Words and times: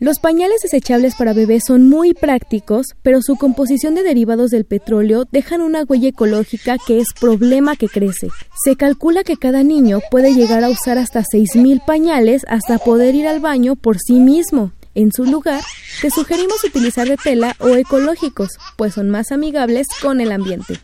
Los 0.00 0.20
pañales 0.20 0.60
desechables 0.62 1.16
para 1.16 1.32
bebés 1.32 1.64
son 1.66 1.88
muy 1.88 2.14
prácticos, 2.14 2.94
pero 3.02 3.20
su 3.20 3.34
composición 3.34 3.96
de 3.96 4.04
derivados 4.04 4.50
del 4.52 4.64
petróleo 4.64 5.24
dejan 5.32 5.60
una 5.60 5.82
huella 5.82 6.10
ecológica 6.10 6.76
que 6.78 7.00
es 7.00 7.08
problema 7.18 7.74
que 7.74 7.88
crece. 7.88 8.28
Se 8.64 8.76
calcula 8.76 9.24
que 9.24 9.36
cada 9.36 9.64
niño 9.64 9.98
puede 10.08 10.34
llegar 10.34 10.62
a 10.62 10.68
usar 10.68 10.98
hasta 10.98 11.22
6.000 11.22 11.84
pañales 11.84 12.42
hasta 12.48 12.78
poder 12.78 13.16
ir 13.16 13.26
al 13.26 13.40
baño 13.40 13.74
por 13.74 13.98
sí 13.98 14.20
mismo. 14.20 14.70
En 14.94 15.10
su 15.10 15.24
lugar, 15.24 15.62
te 16.00 16.10
sugerimos 16.10 16.62
utilizar 16.62 17.08
de 17.08 17.16
tela 17.16 17.56
o 17.58 17.70
ecológicos, 17.70 18.50
pues 18.76 18.94
son 18.94 19.10
más 19.10 19.32
amigables 19.32 19.88
con 20.00 20.20
el 20.20 20.30
ambiente. 20.30 20.78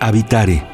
Habitare 0.00 0.73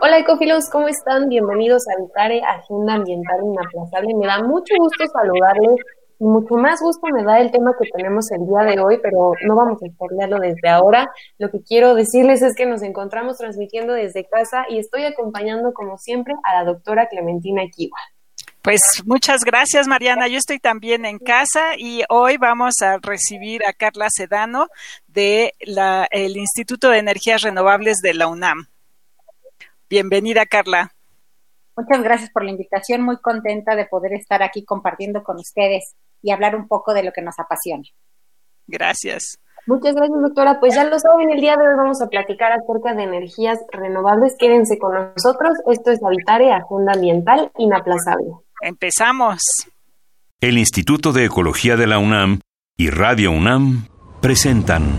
Hola 0.00 0.20
ecofilos, 0.20 0.70
¿cómo 0.70 0.86
están? 0.86 1.28
Bienvenidos 1.28 1.82
a 1.88 2.00
Vitare, 2.00 2.40
Agenda 2.44 2.94
Ambiental 2.94 3.40
Inaplazable. 3.42 4.14
Me 4.14 4.26
da 4.26 4.40
mucho 4.44 4.72
gusto 4.78 5.04
saludarles 5.12 5.74
y 6.20 6.24
mucho 6.24 6.54
más 6.54 6.80
gusto 6.80 7.08
me 7.12 7.24
da 7.24 7.40
el 7.40 7.50
tema 7.50 7.72
que 7.76 7.90
tenemos 7.90 8.30
el 8.30 8.46
día 8.46 8.62
de 8.62 8.80
hoy, 8.80 9.00
pero 9.02 9.32
no 9.44 9.56
vamos 9.56 9.82
a 9.82 9.86
exponerlo 9.86 10.38
desde 10.38 10.68
ahora. 10.68 11.10
Lo 11.38 11.50
que 11.50 11.62
quiero 11.62 11.96
decirles 11.96 12.42
es 12.42 12.54
que 12.54 12.64
nos 12.64 12.82
encontramos 12.82 13.38
transmitiendo 13.38 13.92
desde 13.92 14.24
casa 14.28 14.66
y 14.68 14.78
estoy 14.78 15.04
acompañando 15.04 15.72
como 15.72 15.98
siempre 15.98 16.34
a 16.44 16.54
la 16.54 16.64
doctora 16.64 17.08
Clementina 17.08 17.62
Kiwa. 17.68 17.98
Pues 18.62 19.02
muchas 19.04 19.40
gracias, 19.44 19.88
Mariana. 19.88 20.28
Yo 20.28 20.38
estoy 20.38 20.60
también 20.60 21.06
en 21.06 21.18
casa 21.18 21.76
y 21.76 22.02
hoy 22.08 22.36
vamos 22.36 22.82
a 22.82 22.98
recibir 22.98 23.64
a 23.66 23.72
Carla 23.72 24.06
Sedano 24.10 24.68
del 25.08 25.50
el 26.12 26.36
Instituto 26.36 26.90
de 26.90 26.98
Energías 26.98 27.42
Renovables 27.42 27.96
de 28.00 28.14
la 28.14 28.28
UNAM. 28.28 28.68
Bienvenida, 29.90 30.44
Carla. 30.44 30.92
Muchas 31.76 32.02
gracias 32.02 32.30
por 32.30 32.44
la 32.44 32.50
invitación. 32.50 33.02
Muy 33.02 33.18
contenta 33.18 33.74
de 33.74 33.86
poder 33.86 34.12
estar 34.12 34.42
aquí 34.42 34.64
compartiendo 34.64 35.22
con 35.22 35.36
ustedes 35.36 35.94
y 36.22 36.30
hablar 36.32 36.56
un 36.56 36.68
poco 36.68 36.92
de 36.92 37.04
lo 37.04 37.12
que 37.12 37.22
nos 37.22 37.38
apasiona. 37.38 37.84
Gracias. 38.66 39.38
Muchas 39.66 39.94
gracias, 39.94 40.20
doctora. 40.20 40.60
Pues 40.60 40.74
ya 40.74 40.84
lo 40.84 40.98
saben, 40.98 41.30
el 41.30 41.40
día 41.40 41.56
de 41.56 41.68
hoy 41.68 41.74
vamos 41.76 42.02
a 42.02 42.08
platicar 42.08 42.52
acerca 42.52 42.94
de 42.94 43.04
energías 43.04 43.58
renovables. 43.70 44.34
Quédense 44.38 44.78
con 44.78 44.94
nosotros. 44.94 45.56
Esto 45.70 45.90
es 45.90 46.00
Habitare, 46.02 46.52
Agenda 46.52 46.92
Ambiental 46.94 47.50
Inaplazable. 47.56 48.32
Empezamos. 48.60 49.40
El 50.40 50.58
Instituto 50.58 51.12
de 51.12 51.26
Ecología 51.26 51.76
de 51.76 51.86
la 51.86 51.98
UNAM 51.98 52.40
y 52.76 52.90
Radio 52.90 53.30
UNAM 53.30 53.86
presentan. 54.20 54.98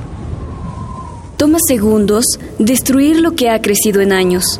Toma 1.37 1.57
segundos 1.65 2.25
destruir 2.57 3.19
lo 3.19 3.35
que 3.35 3.49
ha 3.49 3.61
crecido 3.61 4.01
en 4.01 4.11
años 4.11 4.59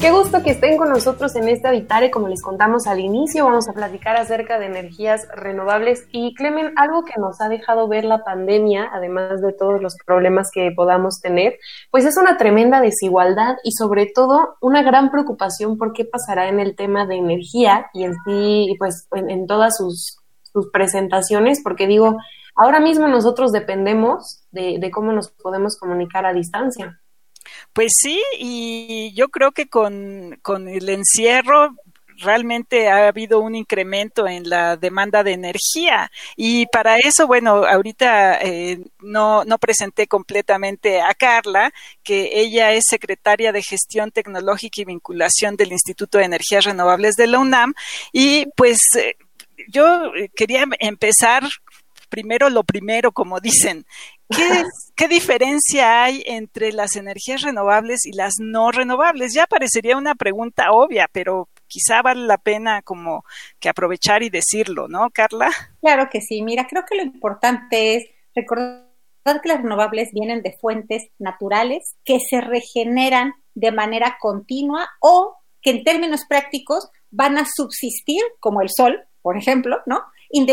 Qué 0.00 0.12
gusto 0.12 0.44
que 0.44 0.50
estén 0.50 0.76
con 0.76 0.90
nosotros 0.90 1.34
en 1.34 1.48
este 1.48 1.66
Habitare. 1.66 2.12
Como 2.12 2.28
les 2.28 2.40
contamos 2.40 2.86
al 2.86 3.00
inicio, 3.00 3.44
vamos 3.44 3.68
a 3.68 3.72
platicar 3.72 4.16
acerca 4.16 4.56
de 4.60 4.66
energías 4.66 5.26
renovables. 5.34 6.06
Y 6.12 6.34
Clemen, 6.36 6.72
algo 6.76 7.04
que 7.04 7.20
nos 7.20 7.40
ha 7.40 7.48
dejado 7.48 7.88
ver 7.88 8.04
la 8.04 8.22
pandemia, 8.22 8.88
además 8.92 9.40
de 9.40 9.52
todos 9.52 9.82
los 9.82 9.96
problemas 10.06 10.50
que 10.54 10.70
podamos 10.70 11.20
tener, 11.20 11.58
pues 11.90 12.04
es 12.04 12.16
una 12.16 12.36
tremenda 12.36 12.80
desigualdad 12.80 13.56
y 13.64 13.72
sobre 13.72 14.06
todo 14.06 14.54
una 14.60 14.84
gran 14.84 15.10
preocupación 15.10 15.76
por 15.76 15.92
qué 15.92 16.04
pasará 16.04 16.48
en 16.48 16.60
el 16.60 16.76
tema 16.76 17.04
de 17.04 17.16
energía 17.16 17.86
y 17.92 18.04
en 18.04 18.14
sí, 18.24 18.76
pues 18.78 19.08
en, 19.10 19.48
todas 19.48 19.76
sus, 19.78 20.16
presentaciones, 20.72 21.60
porque 21.62 21.88
digo, 21.88 22.16
ahora 22.54 22.78
mismo 22.78 23.08
nosotros 23.08 23.50
dependemos 23.50 24.44
de, 24.52 24.78
de 24.78 24.90
cómo 24.92 25.12
nos 25.12 25.30
podemos 25.30 25.76
comunicar 25.76 26.24
a 26.24 26.32
distancia. 26.32 27.00
Pues 27.72 27.92
sí, 27.96 28.20
y 28.38 29.12
yo 29.14 29.28
creo 29.28 29.52
que 29.52 29.68
con, 29.68 30.38
con 30.42 30.68
el 30.68 30.88
encierro 30.88 31.74
realmente 32.18 32.88
ha 32.88 33.08
habido 33.08 33.40
un 33.40 33.54
incremento 33.54 34.26
en 34.26 34.48
la 34.48 34.76
demanda 34.76 35.22
de 35.22 35.32
energía. 35.32 36.10
Y 36.36 36.66
para 36.66 36.98
eso, 36.98 37.26
bueno, 37.26 37.64
ahorita 37.64 38.40
eh, 38.40 38.80
no, 39.00 39.44
no 39.44 39.58
presenté 39.58 40.06
completamente 40.06 41.00
a 41.00 41.14
Carla, 41.14 41.72
que 42.02 42.40
ella 42.40 42.72
es 42.72 42.84
secretaria 42.88 43.52
de 43.52 43.62
Gestión 43.62 44.10
Tecnológica 44.10 44.80
y 44.80 44.86
Vinculación 44.86 45.56
del 45.56 45.72
Instituto 45.72 46.18
de 46.18 46.24
Energías 46.24 46.64
Renovables 46.64 47.14
de 47.14 47.26
la 47.26 47.38
UNAM. 47.38 47.74
Y 48.12 48.46
pues 48.56 48.78
eh, 48.96 49.16
yo 49.68 50.12
quería 50.34 50.64
empezar 50.80 51.44
primero 52.08 52.50
lo 52.50 52.64
primero, 52.64 53.12
como 53.12 53.40
dicen. 53.40 53.86
¿Qué, 54.96 55.08
diferencia 55.08 56.02
hay 56.04 56.22
entre 56.26 56.72
las 56.72 56.96
energías 56.96 57.42
renovables 57.42 58.04
y 58.04 58.12
las 58.12 58.34
no 58.38 58.70
renovables? 58.70 59.32
Ya 59.32 59.46
parecería 59.46 59.96
una 59.96 60.14
pregunta 60.14 60.72
obvia, 60.72 61.08
pero 61.10 61.48
quizá 61.66 62.02
vale 62.02 62.26
la 62.26 62.38
pena 62.38 62.82
como 62.82 63.24
que 63.58 63.68
aprovechar 63.68 64.22
y 64.22 64.30
decirlo, 64.30 64.88
¿no, 64.88 65.08
Carla? 65.10 65.50
Claro 65.80 66.08
que 66.10 66.20
sí. 66.20 66.42
Mira, 66.42 66.66
creo 66.66 66.84
que 66.88 66.96
lo 66.96 67.02
importante 67.02 67.96
es 67.96 68.04
recordar 68.34 68.88
que 69.42 69.48
las 69.48 69.62
renovables 69.62 70.10
vienen 70.12 70.42
de 70.42 70.56
fuentes 70.60 71.08
naturales 71.18 71.96
que 72.04 72.18
se 72.20 72.40
regeneran 72.40 73.34
de 73.54 73.72
manera 73.72 74.16
continua 74.20 74.88
o 75.00 75.36
que 75.60 75.70
en 75.70 75.84
términos 75.84 76.22
prácticos 76.28 76.88
van 77.10 77.38
a 77.38 77.46
subsistir, 77.46 78.22
como 78.40 78.62
el 78.62 78.68
sol, 78.70 79.04
por 79.22 79.36
ejemplo, 79.36 79.78
¿no? 79.86 80.02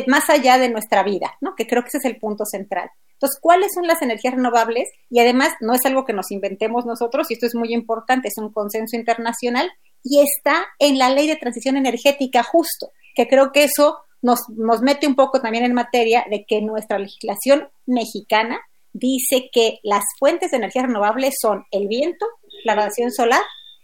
Más 0.07 0.29
allá 0.29 0.57
de 0.57 0.69
nuestra 0.69 1.03
vida, 1.03 1.37
¿no? 1.41 1.55
Que 1.55 1.67
creo 1.67 1.81
que 1.81 1.89
ese 1.89 1.97
es 1.97 2.05
el 2.05 2.17
punto 2.17 2.45
central. 2.45 2.89
Entonces, 3.13 3.39
¿cuáles 3.41 3.73
son 3.73 3.87
las 3.87 4.01
energías 4.01 4.35
renovables? 4.35 4.89
Y 5.09 5.19
además, 5.19 5.53
no 5.61 5.73
es 5.73 5.85
algo 5.85 6.05
que 6.05 6.13
nos 6.13 6.31
inventemos 6.31 6.85
nosotros, 6.85 7.29
y 7.29 7.35
esto 7.35 7.45
es 7.45 7.55
muy 7.55 7.73
importante, 7.73 8.27
es 8.27 8.37
un 8.37 8.51
consenso 8.51 8.95
internacional 8.95 9.71
y 10.03 10.21
está 10.21 10.65
en 10.79 10.97
la 10.97 11.09
ley 11.09 11.27
de 11.27 11.35
transición 11.35 11.77
energética 11.77 12.43
justo, 12.43 12.91
que 13.15 13.27
creo 13.27 13.51
que 13.51 13.63
eso 13.63 13.97
nos, 14.21 14.41
nos 14.49 14.81
mete 14.81 15.07
un 15.07 15.15
poco 15.15 15.41
también 15.41 15.65
en 15.65 15.73
materia 15.73 16.25
de 16.29 16.45
que 16.45 16.61
nuestra 16.61 16.99
legislación 16.99 17.69
mexicana 17.85 18.59
dice 18.93 19.49
que 19.51 19.79
las 19.83 20.03
fuentes 20.19 20.51
de 20.51 20.57
energías 20.57 20.85
renovables 20.85 21.35
son 21.41 21.65
el 21.71 21.87
viento, 21.87 22.25
la 22.63 22.75
radiación 22.75 23.11
solar, 23.11 23.41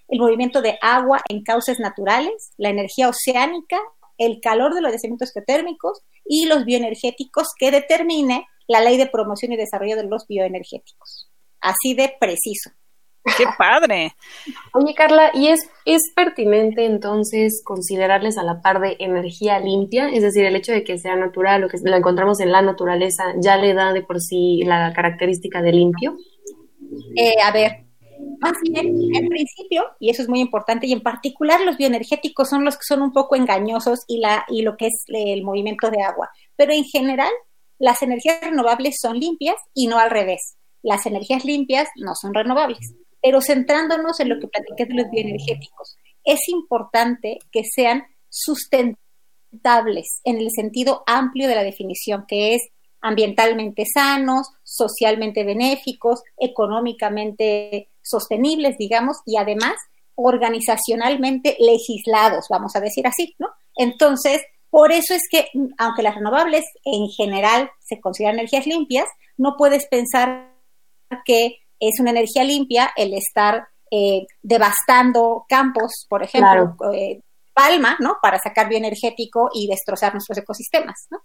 el 0.08 0.20
movimiento 0.20 0.62
de 0.62 0.78
agua 0.82 1.22
en 1.30 1.44
cauces 1.44 1.80
naturales, 1.80 2.52
la 2.58 2.70
energía 2.70 3.10
oceánica 3.10 3.80
el 4.22 4.40
calor 4.40 4.76
de 4.76 4.82
los 4.82 4.92
yacimientos 4.92 5.32
geotérmicos 5.34 6.02
y 6.26 6.46
los 6.46 6.64
bioenergéticos 6.64 7.48
que 7.58 7.72
determine 7.72 8.46
la 8.68 8.82
ley 8.82 8.98
de 8.98 9.08
promoción 9.08 9.52
y 9.52 9.58
desarrollo 9.58 9.96
de 9.96 10.04
los 10.04 10.28
bioenergéticos. 10.28 11.30
Así 11.60 11.96
de 11.96 12.14
preciso. 12.20 12.70
¡Qué 13.38 13.46
padre! 13.58 14.14
Oye, 14.74 14.94
Carla, 14.96 15.32
¿y 15.34 15.48
es, 15.48 15.60
es 15.86 16.02
pertinente 16.16 16.86
entonces 16.86 17.62
considerarles 17.64 18.38
a 18.38 18.44
la 18.44 18.62
par 18.62 18.80
de 18.80 18.96
energía 19.00 19.60
limpia? 19.60 20.10
Es 20.10 20.24
decir, 20.24 20.46
el 20.46 20.56
hecho 20.56 20.72
de 20.72 20.84
que 20.84 20.98
sea 20.98 21.16
natural 21.16 21.64
o 21.64 21.68
que 21.68 21.78
la 21.84 21.98
encontramos 21.98 22.40
en 22.40 22.52
la 22.52 22.62
naturaleza 22.62 23.34
ya 23.38 23.58
le 23.58 23.74
da 23.74 23.94
de 23.94 24.02
por 24.02 24.20
sí 24.22 24.64
la 24.66 24.94
característica 24.94 25.62
de 25.62 25.72
limpio? 25.72 26.18
Eh, 27.16 27.36
a 27.44 27.52
ver, 27.52 27.86
más 28.40 28.54
bien, 28.64 28.88
en 29.14 29.28
principio, 29.28 29.86
y 30.00 30.10
eso 30.10 30.24
es 30.24 30.30
muy 30.30 30.40
importante, 30.40 30.88
y 30.88 30.94
en 30.94 31.02
particular 31.02 31.62
los 31.62 31.78
bioenergéticos 31.78 32.50
son 32.50 32.66
los 32.66 32.76
que 32.76 32.86
son 32.88 33.02
un 33.02 33.12
poco 33.12 33.36
engañosos 33.36 34.00
y, 34.08 34.20
la, 34.20 34.46
y 34.50 34.64
lo 34.64 34.78
que 34.78 34.88
es 34.88 35.04
el 35.08 35.44
movimiento 35.44 35.92
de 35.92 36.02
agua. 36.02 36.30
Pero 36.56 36.74
en 36.74 36.84
general, 36.84 37.30
las 37.78 38.02
energías 38.02 38.42
renovables 38.42 38.96
son 39.00 39.20
limpias 39.20 39.58
y 39.74 39.88
no 39.88 40.00
al 40.00 40.10
revés. 40.10 40.58
Las 40.82 41.06
energías 41.06 41.46
limpias 41.46 41.88
no 41.96 42.16
son 42.16 42.34
renovables. 42.34 42.96
Pero 43.22 43.42
centrándonos 43.42 44.20
en 44.20 44.30
lo 44.30 44.40
que 44.40 44.48
platiqué 44.48 44.86
de 44.86 44.96
los 44.96 45.12
bioenergéticos, 45.12 45.96
es 46.24 46.50
importante 46.50 47.38
que 47.52 47.62
sean 47.64 48.04
sustentables 48.30 48.98
en 50.24 50.38
el 50.38 50.50
sentido 50.50 51.04
amplio 51.06 51.48
de 51.48 51.56
la 51.56 51.64
definición, 51.64 52.26
que 52.28 52.56
es 52.56 52.70
ambientalmente 53.02 53.84
sanos, 53.86 54.48
socialmente 54.64 55.44
benéficos, 55.44 56.22
económicamente 56.38 57.91
sostenibles, 58.04 58.78
digamos, 58.78 59.18
y 59.26 59.38
además 59.38 59.76
organizacionalmente 60.16 61.58
legislados, 61.60 62.46
vamos 62.50 62.76
a 62.76 62.80
decir 62.80 63.08
así, 63.08 63.36
¿no? 63.40 63.48
Entonces, 63.76 64.42
por 64.70 64.92
eso 64.92 65.14
es 65.14 65.24
que, 65.30 65.48
aunque 65.78 66.04
las 66.04 66.16
renovables 66.16 66.66
en 66.86 67.10
general 67.10 67.70
se 67.80 68.00
consideran 68.00 68.40
energías 68.40 68.66
limpias, 68.66 69.06
no 69.38 69.56
puedes 69.58 69.88
pensar 69.88 70.52
que 71.26 71.58
es 71.80 72.00
una 72.00 72.12
energía 72.12 72.44
limpia 72.44 72.92
el 72.96 73.14
estar 73.14 73.68
eh, 73.90 74.26
devastando 74.42 75.46
campos, 75.50 76.06
por 76.10 76.24
ejemplo, 76.24 76.76
eh, 76.94 77.22
palma, 77.54 77.98
¿no? 78.00 78.18
Para 78.22 78.40
sacar 78.40 78.70
bioenergético 78.70 79.50
y 79.54 79.68
destrozar 79.68 80.14
nuestros 80.14 80.38
ecosistemas, 80.38 81.08
¿no? 81.10 81.20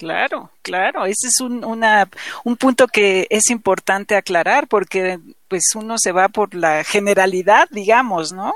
Claro, 0.00 0.50
claro, 0.62 1.04
ese 1.04 1.28
es 1.28 1.40
un, 1.42 1.62
una, 1.62 2.08
un 2.42 2.56
punto 2.56 2.86
que 2.86 3.26
es 3.28 3.50
importante 3.50 4.16
aclarar 4.16 4.66
porque 4.66 5.18
pues 5.46 5.64
uno 5.74 5.96
se 5.98 6.10
va 6.10 6.30
por 6.30 6.54
la 6.54 6.84
generalidad, 6.84 7.68
digamos, 7.70 8.32
¿no? 8.32 8.54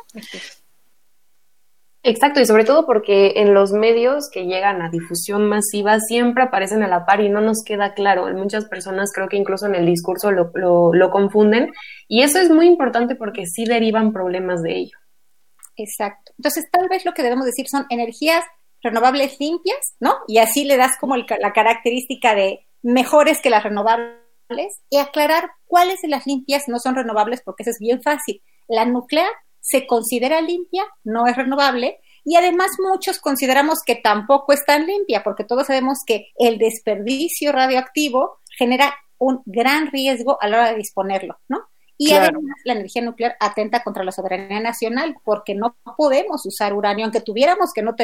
Exacto, 2.02 2.40
y 2.40 2.46
sobre 2.46 2.64
todo 2.64 2.86
porque 2.86 3.34
en 3.36 3.52
los 3.52 3.72
medios 3.72 4.30
que 4.32 4.46
llegan 4.46 4.80
a 4.80 4.88
difusión 4.88 5.46
masiva 5.46 6.00
siempre 6.00 6.44
aparecen 6.44 6.82
a 6.82 6.88
la 6.88 7.04
par 7.04 7.20
y 7.20 7.28
no 7.28 7.42
nos 7.42 7.62
queda 7.62 7.92
claro. 7.92 8.26
Muchas 8.32 8.64
personas 8.64 9.12
creo 9.14 9.28
que 9.28 9.36
incluso 9.36 9.66
en 9.66 9.74
el 9.74 9.84
discurso 9.84 10.30
lo, 10.30 10.50
lo, 10.54 11.10
confunden 11.10 11.74
y 12.08 12.22
eso 12.22 12.38
es 12.38 12.48
muy 12.48 12.68
importante 12.68 13.16
porque 13.16 13.44
sí 13.44 13.66
derivan 13.66 14.14
problemas 14.14 14.62
de 14.62 14.78
ello. 14.78 14.96
Exacto. 15.76 16.32
Entonces, 16.38 16.64
tal 16.72 16.88
vez 16.88 17.04
lo 17.04 17.12
que 17.12 17.22
debemos 17.22 17.44
decir 17.44 17.68
son 17.68 17.84
energías 17.90 18.46
renovables 18.84 19.40
limpias, 19.40 19.96
¿no? 19.98 20.14
Y 20.28 20.38
así 20.38 20.64
le 20.64 20.76
das 20.76 20.92
como 21.00 21.16
la 21.16 21.52
característica 21.52 22.36
de 22.36 22.66
mejores 22.82 23.40
que 23.40 23.50
las 23.50 23.64
renovables 23.64 24.80
y 24.90 24.98
aclarar 24.98 25.50
cuáles 25.66 26.02
de 26.02 26.08
las 26.08 26.26
limpias 26.26 26.68
no 26.68 26.78
son 26.78 26.94
renovables 26.94 27.42
porque 27.44 27.64
eso 27.64 27.70
es 27.70 27.78
bien 27.80 28.02
fácil. 28.02 28.42
La 28.68 28.84
nuclear 28.84 29.30
se 29.60 29.86
considera 29.86 30.40
limpia, 30.42 30.84
no 31.02 31.26
es 31.26 31.34
renovable, 31.34 31.98
y 32.24 32.36
además 32.36 32.70
muchos 32.78 33.18
consideramos 33.18 33.80
que 33.84 33.96
tampoco 33.96 34.52
es 34.52 34.64
tan 34.64 34.86
limpia, 34.86 35.22
porque 35.22 35.44
todos 35.44 35.66
sabemos 35.66 35.98
que 36.06 36.28
el 36.36 36.58
desperdicio 36.58 37.52
radioactivo 37.52 38.38
genera 38.56 38.94
un 39.18 39.42
gran 39.46 39.90
riesgo 39.90 40.38
a 40.40 40.48
la 40.48 40.58
hora 40.58 40.70
de 40.70 40.76
disponerlo, 40.76 41.38
¿no? 41.48 41.64
Y 41.96 42.12
además 42.12 42.42
la 42.64 42.72
energía 42.72 43.02
nuclear 43.02 43.36
atenta 43.40 43.82
contra 43.82 44.04
la 44.04 44.12
soberanía 44.12 44.60
nacional, 44.60 45.16
porque 45.24 45.54
no 45.54 45.76
podemos 45.96 46.44
usar 46.44 46.74
uranio, 46.74 47.04
aunque 47.04 47.20
tuviéramos 47.20 47.72
que 47.72 47.82
no 47.82 47.94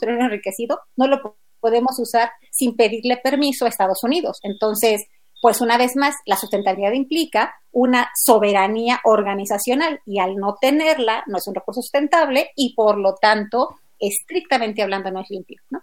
tenemos 0.00 0.24
enriquecido, 0.24 0.80
no 0.96 1.06
lo 1.06 1.36
podemos 1.60 1.98
usar 1.98 2.30
sin 2.50 2.76
pedirle 2.76 3.18
permiso 3.18 3.64
a 3.64 3.68
Estados 3.68 4.02
Unidos. 4.02 4.38
Entonces, 4.42 5.06
pues 5.40 5.60
una 5.60 5.78
vez 5.78 5.96
más, 5.96 6.14
la 6.26 6.36
sustentabilidad 6.36 6.92
implica 6.92 7.54
una 7.72 8.10
soberanía 8.14 9.00
organizacional 9.04 10.00
y 10.04 10.18
al 10.18 10.36
no 10.36 10.56
tenerla 10.60 11.24
no 11.26 11.38
es 11.38 11.46
un 11.46 11.54
recurso 11.54 11.80
sustentable 11.82 12.50
y 12.56 12.74
por 12.74 12.98
lo 12.98 13.14
tanto, 13.14 13.76
estrictamente 13.98 14.82
hablando, 14.82 15.10
no 15.10 15.20
es 15.20 15.30
limpio, 15.30 15.60
¿no? 15.70 15.82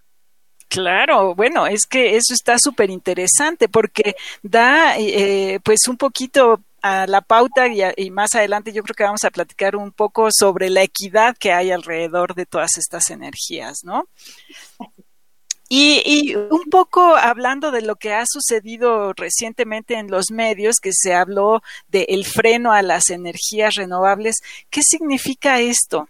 Claro, 0.70 1.34
bueno, 1.34 1.66
es 1.66 1.88
que 1.88 2.18
eso 2.18 2.34
está 2.34 2.58
súper 2.60 2.90
interesante 2.90 3.70
porque 3.70 4.16
da 4.44 4.98
eh, 4.98 5.60
pues 5.64 5.88
un 5.88 5.96
poquito 5.96 6.62
a 6.82 7.08
la 7.08 7.22
pauta 7.22 7.68
y, 7.68 7.82
y, 7.98 8.12
más 8.12 8.36
adelante 8.36 8.74
yo 8.74 8.84
creo 8.84 8.96
que 8.96 9.04
vamos 9.04 9.24
a 9.24 9.32
platicar 9.32 9.76
un 9.76 9.92
poco 9.92 10.30
sobre 10.32 10.70
la 10.70 10.84
equidad 10.84 11.36
que 11.38 11.52
hay 11.52 11.72
alrededor 11.72 12.36
de 12.36 12.46
todas 12.46 12.78
estas 12.78 13.10
energías, 13.10 13.80
¿no? 13.84 14.08
Y, 15.70 16.34
un 16.36 16.64
poco 16.70 17.18
hablando 17.18 17.72
de 17.72 17.82
lo 17.82 17.98
que 17.98 18.14
ha 18.14 18.24
sucedido 18.26 19.12
recientemente 19.14 19.96
en 19.96 20.10
los 20.10 20.32
medios, 20.32 20.78
que 20.82 20.92
se 20.94 21.14
habló 21.14 21.62
del 21.90 22.26
freno 22.26 22.72
a 22.72 22.82
las 22.82 23.10
energías 23.10 23.76
renovables, 23.76 24.38
¿qué 24.70 24.82
significa 24.82 25.60
esto? 25.60 26.08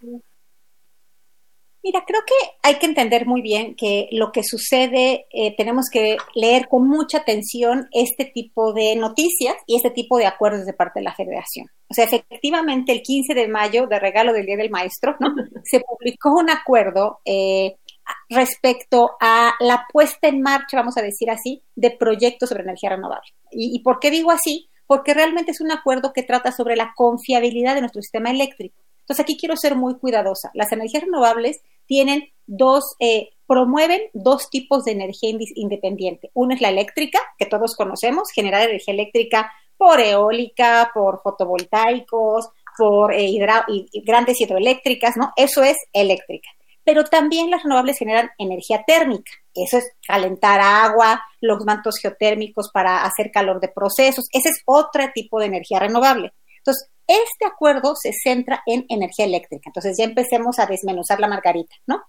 Mira, 1.87 2.03
creo 2.05 2.19
que 2.27 2.33
hay 2.63 2.79
que 2.79 2.85
entender 2.85 3.25
muy 3.25 3.41
bien 3.41 3.73
que 3.73 4.09
lo 4.11 4.33
que 4.33 4.43
sucede, 4.43 5.25
eh, 5.31 5.55
tenemos 5.55 5.85
que 5.89 6.17
leer 6.35 6.67
con 6.67 6.85
mucha 6.85 7.19
atención 7.19 7.87
este 7.93 8.25
tipo 8.25 8.73
de 8.73 8.97
noticias 8.97 9.55
y 9.67 9.77
este 9.77 9.91
tipo 9.91 10.17
de 10.17 10.25
acuerdos 10.25 10.65
de 10.65 10.73
parte 10.73 10.99
de 10.99 11.05
la 11.05 11.15
federación. 11.15 11.67
O 11.89 11.93
sea, 11.93 12.03
efectivamente, 12.03 12.91
el 12.91 13.01
15 13.01 13.33
de 13.33 13.47
mayo, 13.47 13.87
de 13.87 13.99
regalo 13.99 14.33
del 14.33 14.45
Día 14.45 14.57
del 14.57 14.69
Maestro, 14.69 15.15
¿no? 15.21 15.29
se 15.63 15.79
publicó 15.79 16.33
un 16.33 16.49
acuerdo 16.49 17.21
eh, 17.23 17.77
respecto 18.27 19.11
a 19.21 19.53
la 19.61 19.85
puesta 19.93 20.27
en 20.27 20.41
marcha, 20.41 20.75
vamos 20.75 20.97
a 20.97 21.01
decir 21.01 21.31
así, 21.31 21.63
de 21.73 21.91
proyectos 21.91 22.49
sobre 22.49 22.63
energía 22.63 22.89
renovable. 22.89 23.29
¿Y, 23.49 23.79
por 23.79 23.99
qué 23.99 24.11
digo 24.11 24.31
así? 24.31 24.67
Porque 24.87 25.13
realmente 25.13 25.51
es 25.51 25.61
un 25.61 25.71
acuerdo 25.71 26.11
que 26.11 26.23
trata 26.23 26.51
sobre 26.51 26.75
la 26.75 26.91
confiabilidad 26.97 27.75
de 27.75 27.79
nuestro 27.79 28.01
sistema 28.01 28.29
eléctrico. 28.29 28.75
Entonces 28.99 29.23
aquí 29.23 29.37
quiero 29.37 29.55
ser 29.55 29.77
muy 29.77 29.97
cuidadosa. 29.97 30.51
Las 30.53 30.69
energías 30.73 31.03
renovables 31.03 31.61
tienen 31.87 32.29
dos, 32.45 32.95
eh, 32.99 33.29
promueven 33.47 34.01
dos 34.13 34.49
tipos 34.49 34.83
de 34.83 34.91
energía 34.91 35.31
independiente. 35.55 36.29
Una 36.33 36.55
es 36.55 36.61
la 36.61 36.69
eléctrica, 36.69 37.19
que 37.37 37.45
todos 37.45 37.75
conocemos, 37.75 38.29
generar 38.33 38.69
energía 38.69 38.93
eléctrica 38.93 39.51
por 39.77 39.99
eólica, 39.99 40.91
por 40.93 41.21
fotovoltaicos, 41.21 42.49
por 42.77 43.13
eh, 43.13 43.31
grandes 44.05 44.39
hidroeléctricas, 44.39 45.17
¿no? 45.17 45.31
Eso 45.35 45.63
es 45.63 45.77
eléctrica 45.93 46.49
pero 46.87 47.03
también 47.03 47.51
las 47.51 47.63
renovables 47.63 47.99
generan 47.99 48.29
energía 48.37 48.81
térmica. 48.87 49.29
Eso 49.53 49.77
es 49.77 49.91
calentar 50.07 50.61
agua, 50.61 51.21
los 51.41 51.65
mantos 51.65 51.95
geotérmicos 52.01 52.71
para 52.71 53.03
hacer 53.03 53.29
calor 53.29 53.59
de 53.59 53.67
procesos. 53.67 54.23
Ese 54.31 54.47
es 54.47 54.61
otro 54.63 55.03
tipo 55.13 55.37
de 55.37 55.47
energía 55.47 55.79
renovable. 55.79 56.31
Entonces, 56.59 56.89
este 57.07 57.45
acuerdo 57.45 57.95
se 57.95 58.11
centra 58.13 58.61
en 58.65 58.85
energía 58.89 59.25
eléctrica. 59.25 59.69
Entonces, 59.69 59.97
ya 59.97 60.03
empecemos 60.03 60.59
a 60.59 60.65
desmenuzar 60.65 61.19
la 61.19 61.27
margarita, 61.27 61.75
¿no? 61.87 62.03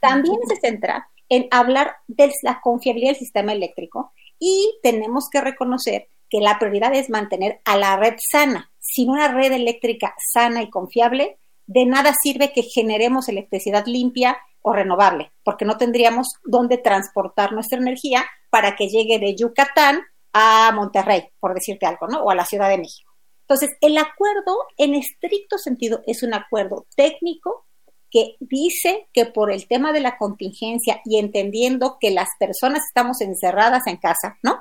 También 0.00 0.38
se 0.46 0.56
centra 0.56 1.08
en 1.28 1.48
hablar 1.50 1.96
de 2.06 2.30
la 2.42 2.60
confiabilidad 2.60 3.12
del 3.12 3.18
sistema 3.18 3.52
eléctrico 3.52 4.12
y 4.38 4.78
tenemos 4.82 5.28
que 5.30 5.40
reconocer 5.40 6.08
que 6.28 6.40
la 6.40 6.58
prioridad 6.58 6.94
es 6.94 7.10
mantener 7.10 7.60
a 7.64 7.76
la 7.76 7.96
red 7.96 8.14
sana. 8.30 8.70
Sin 8.78 9.10
una 9.10 9.28
red 9.28 9.52
eléctrica 9.52 10.14
sana 10.32 10.62
y 10.62 10.70
confiable, 10.70 11.38
de 11.66 11.86
nada 11.86 12.12
sirve 12.22 12.52
que 12.52 12.62
generemos 12.62 13.28
electricidad 13.28 13.86
limpia 13.86 14.38
o 14.62 14.72
renovable, 14.72 15.32
porque 15.44 15.64
no 15.64 15.76
tendríamos 15.76 16.28
dónde 16.44 16.78
transportar 16.78 17.52
nuestra 17.52 17.78
energía 17.78 18.24
para 18.50 18.76
que 18.76 18.88
llegue 18.88 19.18
de 19.18 19.34
Yucatán 19.34 20.02
a 20.32 20.72
Monterrey, 20.74 21.30
por 21.40 21.54
decirte 21.54 21.86
algo, 21.86 22.06
¿no? 22.08 22.22
O 22.22 22.30
a 22.30 22.34
la 22.34 22.44
Ciudad 22.44 22.68
de 22.68 22.78
México. 22.78 23.11
Entonces, 23.42 23.70
el 23.80 23.98
acuerdo, 23.98 24.56
en 24.78 24.94
estricto 24.94 25.58
sentido, 25.58 26.02
es 26.06 26.22
un 26.22 26.34
acuerdo 26.34 26.86
técnico 26.96 27.66
que 28.10 28.36
dice 28.40 29.08
que 29.12 29.26
por 29.26 29.50
el 29.50 29.66
tema 29.66 29.92
de 29.92 30.00
la 30.00 30.18
contingencia 30.18 31.00
y 31.04 31.18
entendiendo 31.18 31.96
que 31.98 32.10
las 32.10 32.28
personas 32.38 32.82
estamos 32.86 33.20
encerradas 33.20 33.86
en 33.86 33.96
casa, 33.96 34.38
¿no? 34.42 34.60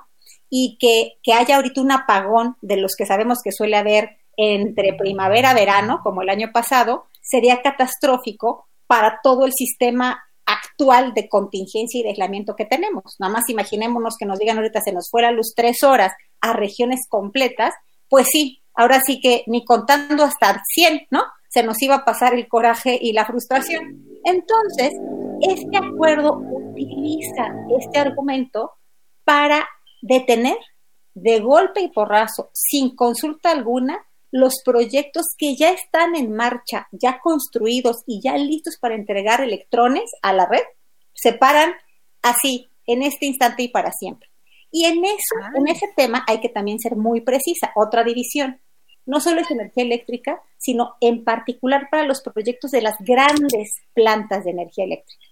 Y 0.50 0.78
que, 0.80 1.20
que 1.22 1.34
haya 1.34 1.58
ahorita 1.58 1.82
un 1.82 1.92
apagón 1.92 2.56
de 2.62 2.78
los 2.78 2.96
que 2.98 3.06
sabemos 3.06 3.40
que 3.44 3.52
suele 3.52 3.76
haber 3.78 4.18
entre 4.38 4.94
primavera-verano, 4.94 6.00
como 6.04 6.22
el 6.22 6.30
año 6.30 6.52
pasado, 6.54 7.06
sería 7.22 7.62
catastrófico 7.62 8.68
para 8.88 9.20
todo 9.22 9.46
el 9.46 9.54
sistema 9.54 10.24
actual 10.46 11.14
de 11.14 11.30
contingencia 11.30 12.00
y 12.00 12.04
de 12.04 12.10
aislamiento 12.10 12.56
que 12.56 12.66
tenemos. 12.66 13.16
Nada 13.20 13.34
más 13.34 13.50
imaginémonos 13.50 14.16
que 14.18 14.26
nos 14.26 14.40
digan 14.40 14.58
ahorita 14.58 14.82
se 14.82 14.92
nos 14.92 15.10
fuera 15.10 15.32
luz 15.32 15.54
tres 15.56 15.84
horas 15.84 16.14
a 16.42 16.54
regiones 16.54 17.02
completas, 17.08 17.74
pues 18.10 18.28
sí, 18.32 18.61
ahora 18.74 19.00
sí 19.06 19.20
que 19.20 19.44
ni 19.48 19.66
contando 19.66 20.24
hasta 20.24 20.62
100, 20.74 21.08
¿no? 21.10 21.24
Se 21.50 21.64
nos 21.64 21.82
iba 21.82 21.96
a 21.96 22.06
pasar 22.06 22.34
el 22.34 22.48
coraje 22.48 22.98
y 23.02 23.14
la 23.14 23.26
frustración. 23.26 24.06
Entonces, 24.24 24.94
este 25.42 25.78
acuerdo 25.78 26.38
utiliza 26.38 27.54
este 27.80 28.00
argumento 28.00 28.74
para 29.24 29.68
detener 30.02 30.58
de 31.14 31.40
golpe 31.40 31.82
y 31.82 31.90
porrazo, 31.90 32.50
sin 32.54 32.96
consulta 32.96 33.52
alguna, 33.52 34.00
los 34.32 34.62
proyectos 34.64 35.26
que 35.38 35.56
ya 35.58 35.72
están 35.72 36.16
en 36.16 36.34
marcha, 36.34 36.88
ya 36.92 37.20
construidos 37.20 37.98
y 38.08 38.22
ya 38.22 38.38
listos 38.38 38.78
para 38.80 38.96
entregar 38.96 39.42
electrones 39.42 40.10
a 40.22 40.32
la 40.32 40.46
red, 40.46 40.64
se 41.14 41.34
paran 41.34 41.74
así, 42.22 42.70
en 42.88 43.04
este 43.04 43.26
instante 43.26 43.64
y 43.64 43.68
para 43.68 43.92
siempre. 43.92 44.31
Y 44.72 44.86
en 44.86 45.04
eso, 45.04 45.36
ah. 45.44 45.52
en 45.56 45.68
ese 45.68 45.88
tema 45.96 46.24
hay 46.28 46.40
que 46.40 46.50
también 46.50 46.80
ser 46.80 46.96
muy 46.96 47.22
precisa, 47.22 47.72
otra 47.76 48.04
división. 48.04 48.62
No 49.06 49.20
solo 49.20 49.42
es 49.42 49.52
energía 49.52 49.84
eléctrica, 49.84 50.42
sino 50.58 50.96
en 51.02 51.24
particular 51.24 51.88
para 51.90 52.06
los 52.06 52.22
proyectos 52.22 52.72
de 52.72 52.82
las 52.82 52.96
grandes 53.00 53.82
plantas 53.94 54.46
de 54.46 54.52
energía 54.52 54.86
eléctrica, 54.86 55.26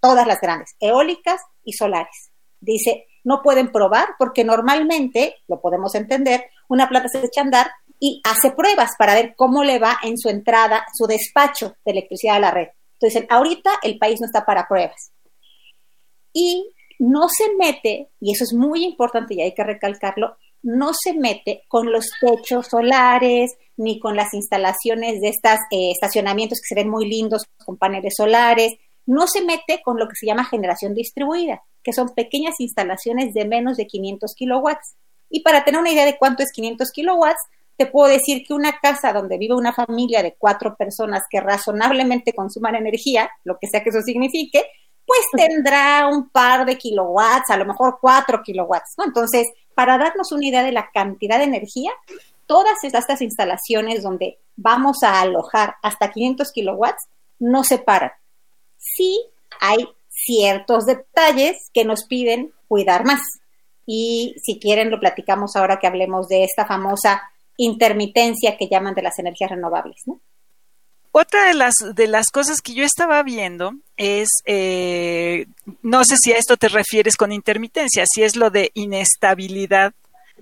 todas 0.00 0.26
las 0.26 0.40
grandes, 0.40 0.76
eólicas 0.78 1.40
y 1.64 1.72
solares. 1.72 2.30
Dice, 2.60 3.06
no 3.24 3.42
pueden 3.42 3.72
probar 3.72 4.10
porque 4.18 4.44
normalmente, 4.44 5.36
lo 5.48 5.60
podemos 5.60 5.94
entender, 5.94 6.44
una 6.68 6.88
planta 6.88 7.08
se 7.08 7.24
echa 7.24 7.40
a 7.40 7.44
andar 7.44 7.70
y 7.98 8.20
hace 8.24 8.50
pruebas 8.50 8.90
para 8.98 9.14
ver 9.14 9.34
cómo 9.36 9.64
le 9.64 9.78
va 9.78 9.98
en 10.02 10.18
su 10.18 10.28
entrada, 10.28 10.84
su 10.94 11.06
despacho 11.06 11.76
de 11.84 11.92
electricidad 11.92 12.36
a 12.36 12.40
la 12.40 12.50
red. 12.50 12.68
Entonces, 13.00 13.26
ahorita 13.28 13.70
el 13.82 13.98
país 13.98 14.20
no 14.20 14.26
está 14.26 14.44
para 14.44 14.68
pruebas. 14.68 15.12
Y 16.32 16.74
no 17.04 17.28
se 17.28 17.54
mete, 17.56 18.10
y 18.18 18.32
eso 18.32 18.44
es 18.44 18.54
muy 18.54 18.84
importante 18.84 19.34
y 19.34 19.42
hay 19.42 19.52
que 19.52 19.62
recalcarlo, 19.62 20.36
no 20.62 20.92
se 20.94 21.12
mete 21.12 21.64
con 21.68 21.92
los 21.92 22.10
techos 22.20 22.68
solares 22.68 23.56
ni 23.76 24.00
con 24.00 24.16
las 24.16 24.32
instalaciones 24.32 25.20
de 25.20 25.28
estos 25.28 25.58
eh, 25.70 25.90
estacionamientos 25.90 26.60
que 26.60 26.68
se 26.68 26.74
ven 26.74 26.88
muy 26.88 27.06
lindos 27.06 27.44
con 27.64 27.76
paneles 27.76 28.14
solares, 28.16 28.72
no 29.04 29.26
se 29.26 29.44
mete 29.44 29.82
con 29.84 29.98
lo 29.98 30.08
que 30.08 30.16
se 30.16 30.26
llama 30.26 30.46
generación 30.46 30.94
distribuida, 30.94 31.62
que 31.82 31.92
son 31.92 32.14
pequeñas 32.14 32.54
instalaciones 32.58 33.34
de 33.34 33.44
menos 33.44 33.76
de 33.76 33.86
500 33.86 34.34
kilowatts. 34.34 34.96
Y 35.28 35.40
para 35.40 35.64
tener 35.64 35.80
una 35.80 35.90
idea 35.90 36.06
de 36.06 36.16
cuánto 36.16 36.42
es 36.42 36.52
500 36.52 36.90
kilowatts, 36.90 37.42
te 37.76 37.84
puedo 37.86 38.08
decir 38.08 38.44
que 38.46 38.54
una 38.54 38.78
casa 38.78 39.12
donde 39.12 39.36
vive 39.36 39.54
una 39.54 39.74
familia 39.74 40.22
de 40.22 40.36
cuatro 40.38 40.76
personas 40.76 41.24
que 41.28 41.40
razonablemente 41.40 42.32
consuman 42.32 42.76
energía, 42.76 43.30
lo 43.42 43.58
que 43.58 43.66
sea 43.66 43.82
que 43.82 43.90
eso 43.90 44.00
signifique, 44.00 44.64
pues 45.06 45.20
tendrá 45.36 46.08
un 46.08 46.28
par 46.30 46.64
de 46.64 46.78
kilowatts, 46.78 47.50
a 47.50 47.56
lo 47.56 47.66
mejor 47.66 47.98
cuatro 48.00 48.42
kilowatts, 48.42 48.94
¿no? 48.96 49.04
Entonces, 49.04 49.46
para 49.74 49.98
darnos 49.98 50.32
una 50.32 50.46
idea 50.46 50.62
de 50.62 50.72
la 50.72 50.90
cantidad 50.92 51.38
de 51.38 51.44
energía, 51.44 51.92
todas 52.46 52.82
estas 52.82 53.20
instalaciones 53.20 54.02
donde 54.02 54.38
vamos 54.56 55.02
a 55.02 55.20
alojar 55.20 55.76
hasta 55.82 56.10
500 56.10 56.52
kilowatts 56.52 57.08
no 57.38 57.64
se 57.64 57.78
paran. 57.78 58.12
Sí 58.78 59.20
hay 59.60 59.88
ciertos 60.08 60.86
detalles 60.86 61.70
que 61.72 61.84
nos 61.84 62.04
piden 62.04 62.52
cuidar 62.68 63.04
más. 63.04 63.20
Y 63.86 64.34
si 64.42 64.58
quieren, 64.58 64.90
lo 64.90 65.00
platicamos 65.00 65.56
ahora 65.56 65.78
que 65.78 65.86
hablemos 65.86 66.28
de 66.28 66.44
esta 66.44 66.64
famosa 66.64 67.22
intermitencia 67.56 68.56
que 68.56 68.68
llaman 68.68 68.94
de 68.94 69.02
las 69.02 69.18
energías 69.18 69.50
renovables. 69.50 70.02
¿no? 70.06 70.20
Otra 71.16 71.46
de 71.46 71.54
las, 71.54 71.74
de 71.94 72.08
las 72.08 72.26
cosas 72.32 72.60
que 72.60 72.74
yo 72.74 72.82
estaba 72.82 73.22
viendo 73.22 73.74
es, 73.96 74.28
eh, 74.46 75.46
no 75.80 76.02
sé 76.04 76.16
si 76.20 76.32
a 76.32 76.38
esto 76.38 76.56
te 76.56 76.68
refieres 76.68 77.16
con 77.16 77.30
intermitencia, 77.30 78.04
si 78.12 78.24
es 78.24 78.34
lo 78.34 78.50
de 78.50 78.72
inestabilidad 78.74 79.94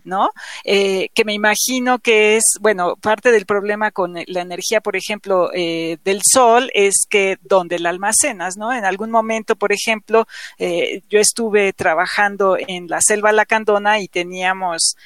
¿no? 0.04 0.30
Eh, 0.64 1.10
que 1.14 1.26
me 1.26 1.34
imagino 1.34 1.98
que 1.98 2.36
es, 2.36 2.56
bueno, 2.58 2.96
parte 2.96 3.30
del 3.30 3.44
problema 3.44 3.90
con 3.90 4.14
la 4.14 4.40
energía, 4.40 4.80
por 4.80 4.96
ejemplo, 4.96 5.50
eh, 5.52 5.98
del 6.04 6.20
sol 6.24 6.70
es 6.72 7.06
que 7.08 7.36
donde 7.42 7.78
la 7.78 7.90
almacenas, 7.90 8.56
¿no? 8.56 8.72
En 8.72 8.86
algún 8.86 9.10
momento, 9.10 9.56
por 9.56 9.72
ejemplo, 9.72 10.26
eh, 10.56 11.02
yo 11.10 11.20
estuve 11.20 11.74
trabajando 11.74 12.56
en 12.56 12.88
la 12.88 13.02
selva 13.02 13.30
lacandona 13.32 14.00
y 14.00 14.08
teníamos 14.08 14.96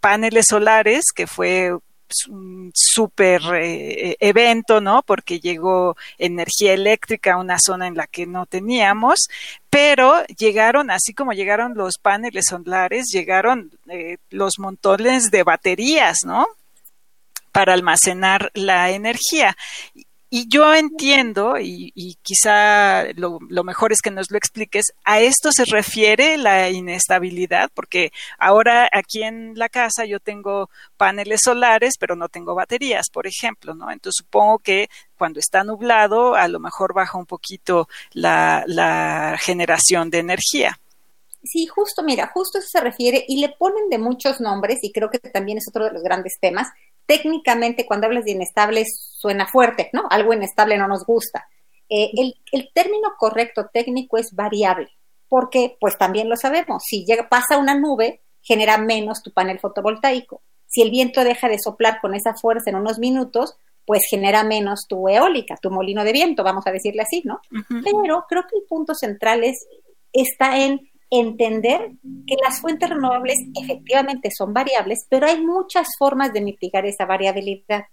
paneles 0.00 0.44
solares, 0.50 1.04
que 1.14 1.26
fue 1.26 1.72
un 2.28 2.70
súper 2.74 3.42
eh, 3.54 4.16
evento, 4.20 4.80
¿no? 4.80 5.02
Porque 5.02 5.40
llegó 5.40 5.96
energía 6.18 6.72
eléctrica 6.72 7.34
a 7.34 7.38
una 7.38 7.58
zona 7.58 7.86
en 7.86 7.96
la 7.96 8.06
que 8.06 8.26
no 8.26 8.46
teníamos, 8.46 9.28
pero 9.70 10.24
llegaron, 10.26 10.90
así 10.90 11.14
como 11.14 11.32
llegaron 11.32 11.74
los 11.74 11.98
paneles 11.98 12.44
solares, 12.48 13.06
llegaron 13.12 13.70
eh, 13.88 14.18
los 14.30 14.58
montones 14.58 15.30
de 15.30 15.42
baterías, 15.42 16.18
¿no? 16.24 16.46
Para 17.52 17.72
almacenar 17.72 18.50
la 18.54 18.90
energía. 18.90 19.56
Y 20.30 20.48
yo 20.48 20.74
entiendo, 20.74 21.54
y, 21.60 22.18
quizá 22.22 23.04
lo, 23.14 23.38
mejor 23.38 23.92
es 23.92 24.00
que 24.02 24.10
nos 24.10 24.30
lo 24.30 24.38
expliques, 24.38 24.86
a 25.04 25.20
esto 25.20 25.50
se 25.52 25.64
refiere 25.64 26.36
la 26.36 26.70
inestabilidad, 26.70 27.70
porque 27.72 28.12
ahora 28.38 28.88
aquí 28.92 29.22
en 29.22 29.56
la 29.56 29.68
casa 29.68 30.04
yo 30.06 30.18
tengo 30.18 30.70
paneles 30.96 31.42
solares, 31.44 31.94
pero 32.00 32.16
no 32.16 32.28
tengo 32.28 32.54
baterías, 32.54 33.06
por 33.12 33.28
ejemplo, 33.28 33.74
¿no? 33.74 33.92
Entonces 33.92 34.24
supongo 34.24 34.58
que 34.58 34.88
cuando 35.16 35.38
está 35.38 35.62
nublado, 35.62 36.34
a 36.34 36.48
lo 36.48 36.58
mejor 36.58 36.94
baja 36.94 37.16
un 37.16 37.26
poquito 37.26 37.88
la, 38.12 38.64
la 38.66 39.36
generación 39.40 40.10
de 40.10 40.18
energía. 40.18 40.80
Sí, 41.44 41.66
justo, 41.66 42.02
mira, 42.02 42.30
justo 42.32 42.58
eso 42.58 42.68
se 42.68 42.80
refiere 42.80 43.24
y 43.28 43.38
le 43.38 43.50
ponen 43.50 43.90
de 43.90 43.98
muchos 43.98 44.40
nombres 44.40 44.78
y 44.82 44.90
creo 44.90 45.10
que 45.10 45.18
también 45.18 45.58
es 45.58 45.68
otro 45.68 45.84
de 45.84 45.92
los 45.92 46.02
grandes 46.02 46.38
temas 46.40 46.68
técnicamente 47.06 47.86
cuando 47.86 48.06
hablas 48.06 48.24
de 48.24 48.32
inestable 48.32 48.84
suena 48.86 49.46
fuerte, 49.46 49.90
¿no? 49.92 50.04
Algo 50.10 50.32
inestable 50.32 50.78
no 50.78 50.88
nos 50.88 51.04
gusta. 51.04 51.48
Eh, 51.88 52.10
el, 52.16 52.34
el, 52.52 52.70
término 52.72 53.10
correcto 53.18 53.68
técnico 53.72 54.16
es 54.16 54.34
variable, 54.34 54.88
porque 55.28 55.76
pues 55.80 55.98
también 55.98 56.28
lo 56.28 56.36
sabemos, 56.36 56.82
si 56.86 57.04
llega, 57.04 57.28
pasa 57.28 57.58
una 57.58 57.74
nube, 57.74 58.22
genera 58.40 58.78
menos 58.78 59.22
tu 59.22 59.32
panel 59.32 59.58
fotovoltaico. 59.58 60.42
Si 60.66 60.82
el 60.82 60.90
viento 60.90 61.22
deja 61.24 61.48
de 61.48 61.58
soplar 61.58 62.00
con 62.00 62.14
esa 62.14 62.34
fuerza 62.34 62.70
en 62.70 62.76
unos 62.76 62.98
minutos, 62.98 63.56
pues 63.86 64.02
genera 64.08 64.44
menos 64.44 64.86
tu 64.88 65.08
eólica, 65.08 65.56
tu 65.60 65.70
molino 65.70 66.04
de 66.04 66.12
viento, 66.12 66.42
vamos 66.42 66.66
a 66.66 66.72
decirle 66.72 67.02
así, 67.02 67.22
¿no? 67.24 67.40
Pero 67.68 68.24
creo 68.28 68.42
que 68.48 68.56
el 68.56 68.64
punto 68.66 68.94
central 68.94 69.44
es, 69.44 69.66
está 70.12 70.58
en 70.58 70.90
entender 71.20 71.92
que 72.26 72.36
las 72.42 72.60
fuentes 72.60 72.90
renovables 72.90 73.38
efectivamente 73.60 74.30
son 74.36 74.52
variables, 74.52 75.06
pero 75.08 75.26
hay 75.26 75.40
muchas 75.40 75.88
formas 75.98 76.32
de 76.32 76.40
mitigar 76.40 76.86
esa 76.86 77.06
variabilidad. 77.06 77.84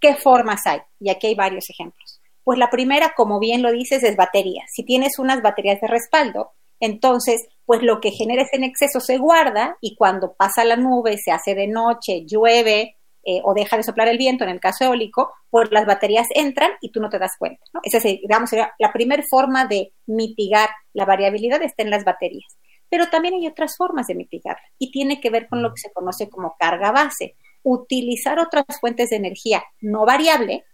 ¿Qué 0.00 0.14
formas 0.14 0.66
hay? 0.66 0.80
Y 1.00 1.10
aquí 1.10 1.28
hay 1.28 1.34
varios 1.34 1.68
ejemplos. 1.70 2.20
Pues 2.44 2.58
la 2.58 2.70
primera, 2.70 3.12
como 3.16 3.38
bien 3.40 3.62
lo 3.62 3.72
dices, 3.72 4.02
es 4.02 4.16
batería. 4.16 4.64
Si 4.72 4.84
tienes 4.84 5.18
unas 5.18 5.42
baterías 5.42 5.80
de 5.80 5.88
respaldo, 5.88 6.52
entonces, 6.80 7.46
pues 7.64 7.82
lo 7.82 8.00
que 8.00 8.10
generes 8.10 8.48
en 8.52 8.64
exceso 8.64 9.00
se 9.00 9.18
guarda 9.18 9.76
y 9.80 9.96
cuando 9.96 10.34
pasa 10.34 10.64
la 10.64 10.76
nube, 10.76 11.16
se 11.18 11.32
hace 11.32 11.54
de 11.54 11.66
noche, 11.66 12.24
llueve, 12.26 12.95
eh, 13.26 13.40
o 13.42 13.54
deja 13.54 13.76
de 13.76 13.82
soplar 13.82 14.08
el 14.08 14.18
viento, 14.18 14.44
en 14.44 14.50
el 14.50 14.60
caso 14.60 14.84
eólico, 14.84 15.32
pues 15.50 15.70
las 15.72 15.84
baterías 15.84 16.28
entran 16.34 16.70
y 16.80 16.92
tú 16.92 17.00
no 17.00 17.08
te 17.08 17.18
das 17.18 17.32
cuenta. 17.38 17.62
¿no? 17.74 17.80
Esa 17.82 17.98
digamos, 17.98 18.50
sería 18.50 18.72
la 18.78 18.92
primera 18.92 19.22
forma 19.28 19.66
de 19.66 19.92
mitigar 20.06 20.70
la 20.92 21.04
variabilidad 21.04 21.60
está 21.62 21.82
en 21.82 21.90
las 21.90 22.04
baterías. 22.04 22.56
Pero 22.88 23.08
también 23.10 23.34
hay 23.34 23.46
otras 23.48 23.76
formas 23.76 24.06
de 24.06 24.14
mitigarla 24.14 24.62
y 24.78 24.92
tiene 24.92 25.20
que 25.20 25.30
ver 25.30 25.48
con 25.48 25.60
lo 25.60 25.70
que 25.70 25.80
se 25.80 25.92
conoce 25.92 26.30
como 26.30 26.54
carga 26.56 26.92
base. 26.92 27.34
Utilizar 27.64 28.38
otras 28.38 28.64
fuentes 28.80 29.10
de 29.10 29.16
energía 29.16 29.64
no 29.80 30.06
variable, 30.06 30.64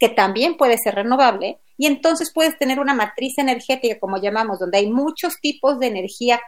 que 0.00 0.08
también 0.08 0.56
puede 0.56 0.78
ser 0.78 0.94
renovable, 0.94 1.60
y 1.76 1.86
entonces 1.86 2.32
puedes 2.32 2.56
tener 2.58 2.80
una 2.80 2.94
matriz 2.94 3.36
energética, 3.36 4.00
como 4.00 4.16
llamamos, 4.16 4.58
donde 4.58 4.78
hay 4.78 4.90
muchos 4.90 5.40
tipos 5.40 5.78
de 5.78 5.88
energía 5.88 6.40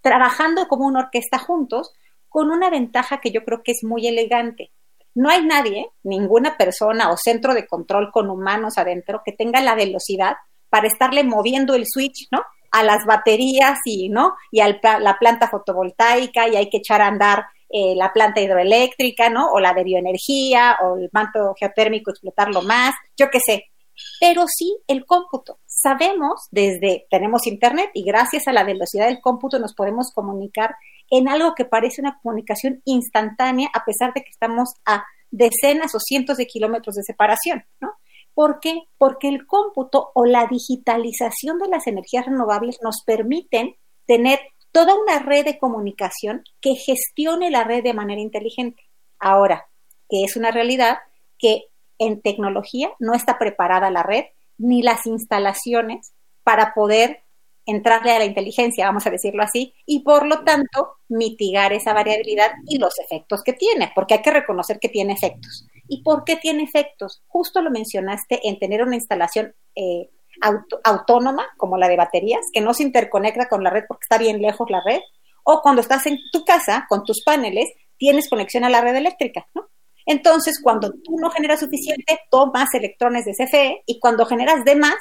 trabajando 0.00 0.66
como 0.66 0.86
una 0.86 1.00
orquesta 1.00 1.38
juntos, 1.38 1.92
con 2.28 2.50
una 2.50 2.70
ventaja 2.70 3.20
que 3.20 3.30
yo 3.30 3.44
creo 3.44 3.62
que 3.62 3.72
es 3.72 3.84
muy 3.84 4.06
elegante. 4.06 4.70
No 5.14 5.30
hay 5.30 5.44
nadie, 5.44 5.90
ninguna 6.02 6.56
persona 6.56 7.10
o 7.10 7.16
centro 7.16 7.54
de 7.54 7.66
control 7.66 8.10
con 8.12 8.28
humanos 8.28 8.76
adentro 8.76 9.22
que 9.24 9.32
tenga 9.32 9.60
la 9.60 9.74
velocidad 9.74 10.36
para 10.68 10.88
estarle 10.88 11.24
moviendo 11.24 11.74
el 11.74 11.86
switch, 11.86 12.28
¿no? 12.30 12.42
A 12.70 12.82
las 12.82 13.06
baterías 13.06 13.78
y, 13.84 14.10
¿no? 14.10 14.34
Y 14.50 14.60
a 14.60 14.68
la 14.68 15.18
planta 15.18 15.48
fotovoltaica 15.48 16.48
y 16.48 16.56
hay 16.56 16.68
que 16.68 16.78
echar 16.78 17.00
a 17.00 17.06
andar 17.06 17.46
eh, 17.68 17.94
la 17.96 18.12
planta 18.12 18.40
hidroeléctrica, 18.40 19.28
¿no? 19.28 19.50
O 19.50 19.58
la 19.58 19.74
de 19.74 19.84
bioenergía 19.84 20.78
o 20.82 20.96
el 20.96 21.08
manto 21.12 21.54
geotérmico, 21.58 22.10
explotarlo 22.10 22.62
más, 22.62 22.94
yo 23.16 23.28
qué 23.30 23.38
sé. 23.44 23.64
Pero 24.20 24.44
sí 24.46 24.78
el 24.86 25.04
cómputo. 25.04 25.58
Sabemos 25.86 26.48
desde, 26.50 27.06
tenemos 27.10 27.46
internet 27.46 27.90
y 27.94 28.02
gracias 28.02 28.48
a 28.48 28.52
la 28.52 28.64
velocidad 28.64 29.06
del 29.06 29.20
cómputo 29.20 29.60
nos 29.60 29.72
podemos 29.72 30.10
comunicar 30.12 30.74
en 31.10 31.28
algo 31.28 31.54
que 31.54 31.64
parece 31.64 32.00
una 32.00 32.18
comunicación 32.20 32.82
instantánea 32.84 33.68
a 33.72 33.84
pesar 33.84 34.12
de 34.12 34.22
que 34.22 34.30
estamos 34.30 34.70
a 34.84 35.04
decenas 35.30 35.94
o 35.94 36.00
cientos 36.00 36.38
de 36.38 36.48
kilómetros 36.48 36.96
de 36.96 37.04
separación, 37.04 37.64
¿no? 37.80 37.92
¿Por 38.34 38.58
qué? 38.58 38.82
Porque 38.98 39.28
el 39.28 39.46
cómputo 39.46 40.10
o 40.16 40.26
la 40.26 40.48
digitalización 40.48 41.60
de 41.60 41.68
las 41.68 41.86
energías 41.86 42.26
renovables 42.26 42.78
nos 42.82 43.04
permiten 43.06 43.76
tener 44.06 44.40
toda 44.72 45.00
una 45.00 45.20
red 45.20 45.44
de 45.44 45.60
comunicación 45.60 46.42
que 46.60 46.74
gestione 46.74 47.52
la 47.52 47.62
red 47.62 47.84
de 47.84 47.94
manera 47.94 48.20
inteligente. 48.20 48.82
Ahora, 49.20 49.68
que 50.08 50.24
es 50.24 50.36
una 50.36 50.50
realidad 50.50 50.98
que 51.38 51.66
en 52.00 52.22
tecnología 52.22 52.90
no 52.98 53.14
está 53.14 53.38
preparada 53.38 53.88
la 53.92 54.02
red 54.02 54.24
ni 54.58 54.82
las 54.82 55.06
instalaciones 55.06 56.12
para 56.42 56.74
poder 56.74 57.22
entrarle 57.66 58.12
a 58.12 58.18
la 58.20 58.24
inteligencia, 58.24 58.86
vamos 58.86 59.06
a 59.06 59.10
decirlo 59.10 59.42
así, 59.42 59.74
y 59.84 60.00
por 60.00 60.26
lo 60.26 60.44
tanto 60.44 60.98
mitigar 61.08 61.72
esa 61.72 61.92
variabilidad 61.92 62.52
y 62.66 62.78
los 62.78 62.98
efectos 63.00 63.42
que 63.42 63.52
tiene, 63.52 63.90
porque 63.94 64.14
hay 64.14 64.22
que 64.22 64.30
reconocer 64.30 64.78
que 64.78 64.88
tiene 64.88 65.12
efectos. 65.12 65.66
¿Y 65.88 66.02
por 66.02 66.24
qué 66.24 66.36
tiene 66.36 66.62
efectos? 66.62 67.22
Justo 67.26 67.60
lo 67.60 67.70
mencionaste 67.70 68.48
en 68.48 68.58
tener 68.60 68.82
una 68.82 68.94
instalación 68.94 69.54
eh, 69.74 70.10
autónoma, 70.84 71.46
como 71.56 71.76
la 71.76 71.88
de 71.88 71.96
baterías, 71.96 72.46
que 72.52 72.60
no 72.60 72.72
se 72.72 72.84
interconecta 72.84 73.48
con 73.48 73.64
la 73.64 73.70
red 73.70 73.84
porque 73.88 74.04
está 74.04 74.18
bien 74.18 74.40
lejos 74.40 74.70
la 74.70 74.82
red, 74.84 75.00
o 75.42 75.60
cuando 75.60 75.80
estás 75.80 76.06
en 76.06 76.18
tu 76.32 76.44
casa 76.44 76.86
con 76.88 77.02
tus 77.04 77.22
paneles, 77.24 77.72
tienes 77.96 78.28
conexión 78.28 78.64
a 78.64 78.70
la 78.70 78.80
red 78.80 78.94
eléctrica, 78.94 79.46
¿no? 79.54 79.68
Entonces, 80.06 80.60
cuando 80.62 80.92
tú 80.92 81.16
no 81.18 81.30
generas 81.30 81.60
suficiente, 81.60 82.20
tomas 82.30 82.72
electrones 82.74 83.24
de 83.24 83.32
CFE 83.32 83.82
y 83.86 83.98
cuando 83.98 84.24
generas 84.24 84.64
de 84.64 84.76
más, 84.76 84.96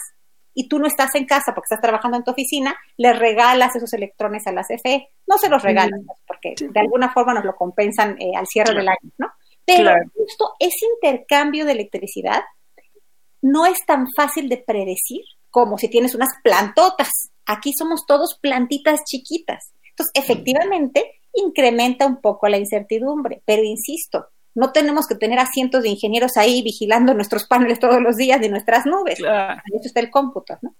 y 0.57 0.69
tú 0.69 0.79
no 0.79 0.87
estás 0.87 1.13
en 1.15 1.25
casa 1.25 1.53
porque 1.53 1.65
estás 1.65 1.81
trabajando 1.81 2.17
en 2.17 2.23
tu 2.23 2.31
oficina, 2.31 2.75
le 2.97 3.13
regalas 3.13 3.75
esos 3.75 3.91
electrones 3.93 4.47
a 4.47 4.53
la 4.53 4.63
CFE. 4.63 5.09
No 5.27 5.37
se 5.37 5.49
los 5.49 5.61
regalas 5.61 5.99
porque 6.25 6.55
de 6.57 6.79
alguna 6.79 7.11
forma 7.13 7.33
nos 7.33 7.43
lo 7.43 7.55
compensan 7.55 8.15
eh, 8.19 8.31
al 8.35 8.47
cierre 8.47 8.73
del 8.73 8.87
año, 8.87 9.11
¿no? 9.17 9.27
Pero 9.65 9.91
justo 10.15 10.53
ese 10.59 10.85
intercambio 10.95 11.65
de 11.65 11.73
electricidad 11.73 12.41
no 13.41 13.65
es 13.65 13.85
tan 13.85 14.07
fácil 14.15 14.47
de 14.47 14.57
predecir 14.57 15.21
como 15.49 15.77
si 15.77 15.89
tienes 15.89 16.15
unas 16.15 16.29
plantotas. 16.41 17.09
Aquí 17.45 17.71
somos 17.77 18.05
todos 18.05 18.39
plantitas 18.41 19.03
chiquitas. 19.03 19.73
Entonces, 19.89 20.11
efectivamente, 20.13 21.19
incrementa 21.33 22.05
un 22.05 22.21
poco 22.21 22.47
la 22.47 22.57
incertidumbre, 22.57 23.41
pero 23.45 23.63
insisto, 23.63 24.27
no 24.55 24.71
tenemos 24.71 25.07
que 25.07 25.15
tener 25.15 25.37
a 25.37 25.45
cientos 25.45 25.83
de 25.83 25.89
ingenieros 25.89 26.37
ahí 26.37 26.63
vigilando 26.63 27.13
nuestros 27.13 27.45
paneles 27.45 27.79
todos 27.79 28.01
los 28.01 28.15
días 28.15 28.39
de 28.41 28.49
nuestras 28.49 28.85
nubes. 28.85 29.19
Claro. 29.19 29.61
Eso 29.67 29.85
está 29.85 29.99
el 29.99 30.09
cómputo, 30.09 30.57
¿no? 30.61 30.75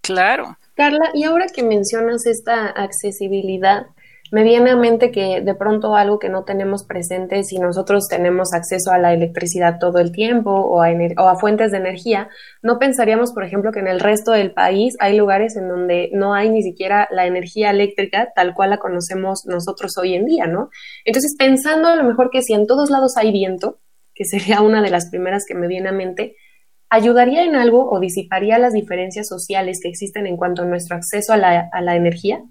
Claro. 0.00 0.58
Carla, 0.74 1.10
y 1.12 1.24
ahora 1.24 1.46
que 1.48 1.62
mencionas 1.62 2.24
esta 2.26 2.68
accesibilidad, 2.68 3.86
me 4.30 4.42
viene 4.42 4.70
a 4.70 4.76
mente 4.76 5.10
que 5.10 5.40
de 5.40 5.54
pronto 5.54 5.96
algo 5.96 6.18
que 6.18 6.28
no 6.28 6.44
tenemos 6.44 6.84
presente 6.84 7.44
si 7.44 7.58
nosotros 7.58 8.08
tenemos 8.08 8.52
acceso 8.52 8.90
a 8.90 8.98
la 8.98 9.12
electricidad 9.12 9.78
todo 9.78 9.98
el 9.98 10.12
tiempo 10.12 10.50
o 10.50 10.82
a, 10.82 11.36
fuentes 11.36 11.72
de 11.72 11.78
energía, 11.78 12.28
no 12.62 12.78
pensaríamos, 12.78 13.32
por 13.32 13.44
ejemplo, 13.44 13.72
que 13.72 13.80
en 13.80 13.88
el 13.88 14.00
resto 14.00 14.32
del 14.32 14.52
país 14.52 14.96
hay 15.00 15.16
lugares 15.16 15.56
en 15.56 15.68
donde 15.68 16.10
no 16.12 16.34
hay 16.34 16.50
ni 16.50 16.62
siquiera 16.62 17.08
la 17.10 17.26
energía 17.26 17.70
eléctrica 17.70 18.32
tal 18.34 18.54
cual 18.54 18.70
la 18.70 18.78
conocemos 18.78 19.44
nosotros 19.46 19.96
hoy 19.98 20.14
en 20.14 20.26
día, 20.26 20.46
¿no? 20.46 20.70
Entonces, 21.04 21.34
pensando 21.38 21.88
a 21.88 21.96
lo 21.96 22.04
mejor 22.04 22.30
que 22.30 22.42
si 22.42 22.52
en 22.52 22.66
todos 22.66 22.90
lados 22.90 23.16
hay 23.16 23.32
viento, 23.32 23.78
que 24.14 24.24
sería 24.24 24.60
una 24.60 24.82
de 24.82 24.90
las 24.90 25.08
primeras 25.10 25.44
que 25.46 25.54
me 25.54 25.68
viene 25.68 25.88
a 25.88 25.92
mente, 25.92 26.36
¿ayudaría 26.90 27.44
en 27.44 27.54
algo 27.54 27.90
o 27.90 28.00
disiparía 28.00 28.58
las 28.58 28.72
diferencias 28.72 29.28
sociales 29.28 29.78
que 29.82 29.88
existen 29.88 30.26
en 30.26 30.36
cuanto 30.36 30.62
a 30.62 30.66
nuestro 30.66 30.96
acceso 30.96 31.32
a 31.32 31.36
la 31.36 31.96
energía? 31.96 32.42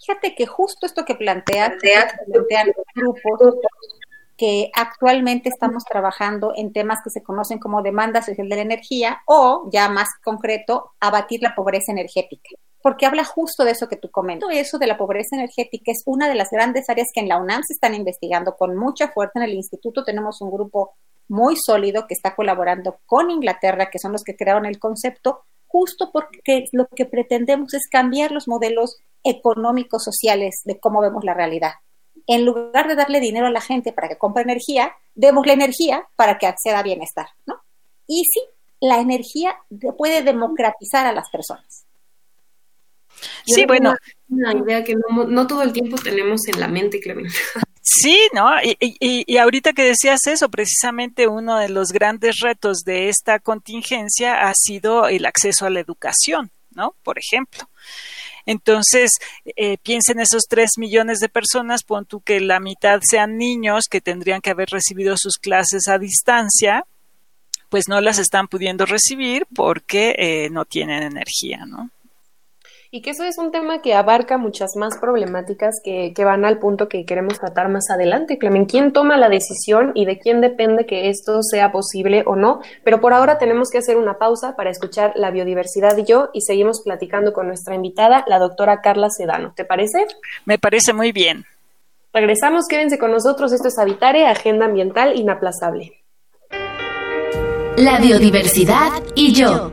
Fíjate 0.00 0.34
que 0.34 0.46
justo 0.46 0.86
esto 0.86 1.04
que 1.04 1.14
plantea, 1.14 1.76
plantean 2.26 2.72
grupos 2.94 3.56
que 4.40 4.70
actualmente 4.74 5.50
estamos 5.50 5.84
trabajando 5.84 6.54
en 6.56 6.72
temas 6.72 7.00
que 7.04 7.10
se 7.10 7.22
conocen 7.22 7.58
como 7.58 7.82
demanda 7.82 8.22
social 8.22 8.48
de 8.48 8.56
la 8.56 8.62
energía 8.62 9.20
o, 9.26 9.68
ya 9.70 9.90
más 9.90 10.08
concreto, 10.24 10.92
abatir 10.98 11.42
la 11.42 11.54
pobreza 11.54 11.92
energética. 11.92 12.48
Porque 12.82 13.04
habla 13.04 13.24
justo 13.24 13.64
de 13.64 13.72
eso 13.72 13.86
que 13.88 13.96
tú 13.96 14.10
comentas. 14.10 14.48
Eso 14.50 14.78
de 14.78 14.86
la 14.86 14.96
pobreza 14.96 15.36
energética 15.36 15.92
es 15.92 16.02
una 16.06 16.30
de 16.30 16.34
las 16.34 16.48
grandes 16.50 16.88
áreas 16.88 17.08
que 17.12 17.20
en 17.20 17.28
la 17.28 17.36
UNAM 17.36 17.60
se 17.62 17.74
están 17.74 17.94
investigando 17.94 18.56
con 18.56 18.74
mucha 18.74 19.08
fuerza. 19.08 19.32
En 19.34 19.42
el 19.42 19.52
instituto 19.52 20.04
tenemos 20.04 20.40
un 20.40 20.50
grupo 20.50 20.94
muy 21.28 21.56
sólido 21.56 22.06
que 22.06 22.14
está 22.14 22.34
colaborando 22.34 23.00
con 23.04 23.30
Inglaterra, 23.30 23.90
que 23.90 23.98
son 23.98 24.12
los 24.12 24.24
que 24.24 24.36
crearon 24.36 24.64
el 24.64 24.78
concepto, 24.78 25.44
justo 25.70 26.10
porque 26.12 26.66
lo 26.72 26.88
que 26.88 27.06
pretendemos 27.06 27.74
es 27.74 27.86
cambiar 27.88 28.32
los 28.32 28.48
modelos 28.48 28.98
económicos 29.22 30.02
sociales 30.02 30.62
de 30.64 30.80
cómo 30.80 31.00
vemos 31.00 31.22
la 31.24 31.34
realidad. 31.34 31.74
En 32.26 32.44
lugar 32.44 32.88
de 32.88 32.96
darle 32.96 33.20
dinero 33.20 33.46
a 33.46 33.50
la 33.50 33.60
gente 33.60 33.92
para 33.92 34.08
que 34.08 34.18
compre 34.18 34.42
energía, 34.42 34.92
demos 35.14 35.46
la 35.46 35.52
energía 35.52 36.08
para 36.16 36.38
que 36.38 36.46
acceda 36.46 36.80
a 36.80 36.82
bienestar, 36.82 37.28
¿no? 37.46 37.60
Y 38.06 38.24
sí, 38.24 38.40
la 38.80 38.98
energía 38.98 39.56
puede 39.96 40.22
democratizar 40.22 41.06
a 41.06 41.12
las 41.12 41.30
personas. 41.30 41.86
Sí, 43.44 43.64
bueno. 43.66 43.94
Una 44.30 44.54
idea 44.54 44.84
que 44.84 44.94
no, 45.10 45.46
todo 45.46 45.62
el 45.62 45.72
tiempo 45.72 45.96
tenemos 45.96 46.46
en 46.46 46.60
la 46.60 46.68
mente, 46.68 47.00
Clemente. 47.00 47.34
Sí, 47.82 48.16
¿no? 48.32 48.48
Y, 48.62 48.76
y, 49.26 49.36
ahorita 49.38 49.72
que 49.72 49.82
decías 49.82 50.20
eso, 50.26 50.48
precisamente 50.48 51.26
uno 51.26 51.58
de 51.58 51.70
los 51.70 51.88
grandes 51.88 52.38
retos 52.40 52.82
de 52.84 53.08
esta 53.08 53.40
contingencia 53.40 54.48
ha 54.48 54.52
sido 54.54 55.08
el 55.08 55.26
acceso 55.26 55.66
a 55.66 55.70
la 55.70 55.80
educación, 55.80 56.50
¿no? 56.70 56.94
Por 57.02 57.18
ejemplo. 57.18 57.68
Entonces, 58.46 59.10
eh, 59.56 59.78
piensa 59.78 60.12
en 60.12 60.20
esos 60.20 60.44
tres 60.48 60.72
millones 60.76 61.18
de 61.18 61.28
personas, 61.28 61.82
pon 61.82 62.04
tú 62.04 62.20
que 62.20 62.40
la 62.40 62.60
mitad 62.60 63.00
sean 63.02 63.38
niños 63.38 63.86
que 63.90 64.00
tendrían 64.00 64.40
que 64.40 64.50
haber 64.50 64.68
recibido 64.70 65.16
sus 65.16 65.38
clases 65.38 65.88
a 65.88 65.98
distancia, 65.98 66.84
pues 67.68 67.88
no 67.88 68.00
las 68.00 68.18
están 68.18 68.48
pudiendo 68.48 68.86
recibir 68.86 69.46
porque 69.54 70.14
eh, 70.18 70.50
no 70.50 70.64
tienen 70.64 71.02
energía, 71.02 71.64
¿no? 71.66 71.90
Y 72.92 73.02
que 73.02 73.10
eso 73.10 73.22
es 73.22 73.38
un 73.38 73.52
tema 73.52 73.82
que 73.82 73.94
abarca 73.94 74.36
muchas 74.36 74.70
más 74.74 74.98
problemáticas 74.98 75.80
que, 75.84 76.12
que, 76.12 76.24
van 76.24 76.44
al 76.44 76.58
punto 76.58 76.88
que 76.88 77.04
queremos 77.04 77.38
tratar 77.38 77.68
más 77.68 77.88
adelante. 77.88 78.36
Clemen, 78.36 78.64
¿quién 78.64 78.92
toma 78.92 79.16
la 79.16 79.28
decisión 79.28 79.92
y 79.94 80.06
de 80.06 80.18
quién 80.18 80.40
depende 80.40 80.86
que 80.86 81.08
esto 81.08 81.40
sea 81.44 81.70
posible 81.70 82.24
o 82.26 82.34
no? 82.34 82.60
Pero 82.82 83.00
por 83.00 83.12
ahora 83.12 83.38
tenemos 83.38 83.70
que 83.70 83.78
hacer 83.78 83.96
una 83.96 84.18
pausa 84.18 84.56
para 84.56 84.70
escuchar 84.70 85.12
la 85.14 85.30
biodiversidad 85.30 85.96
y 85.98 86.04
yo 86.04 86.30
y 86.32 86.40
seguimos 86.40 86.82
platicando 86.82 87.32
con 87.32 87.46
nuestra 87.46 87.76
invitada, 87.76 88.24
la 88.26 88.40
doctora 88.40 88.80
Carla 88.80 89.08
Sedano. 89.08 89.52
¿Te 89.54 89.64
parece? 89.64 90.06
Me 90.44 90.58
parece 90.58 90.92
muy 90.92 91.12
bien. 91.12 91.44
Regresamos, 92.12 92.66
quédense 92.66 92.98
con 92.98 93.12
nosotros. 93.12 93.52
Esto 93.52 93.68
es 93.68 93.78
Habitare, 93.78 94.26
Agenda 94.26 94.66
Ambiental 94.66 95.16
Inaplazable. 95.16 95.92
La 97.76 98.00
biodiversidad 98.00 98.90
y 99.14 99.32
yo. 99.32 99.70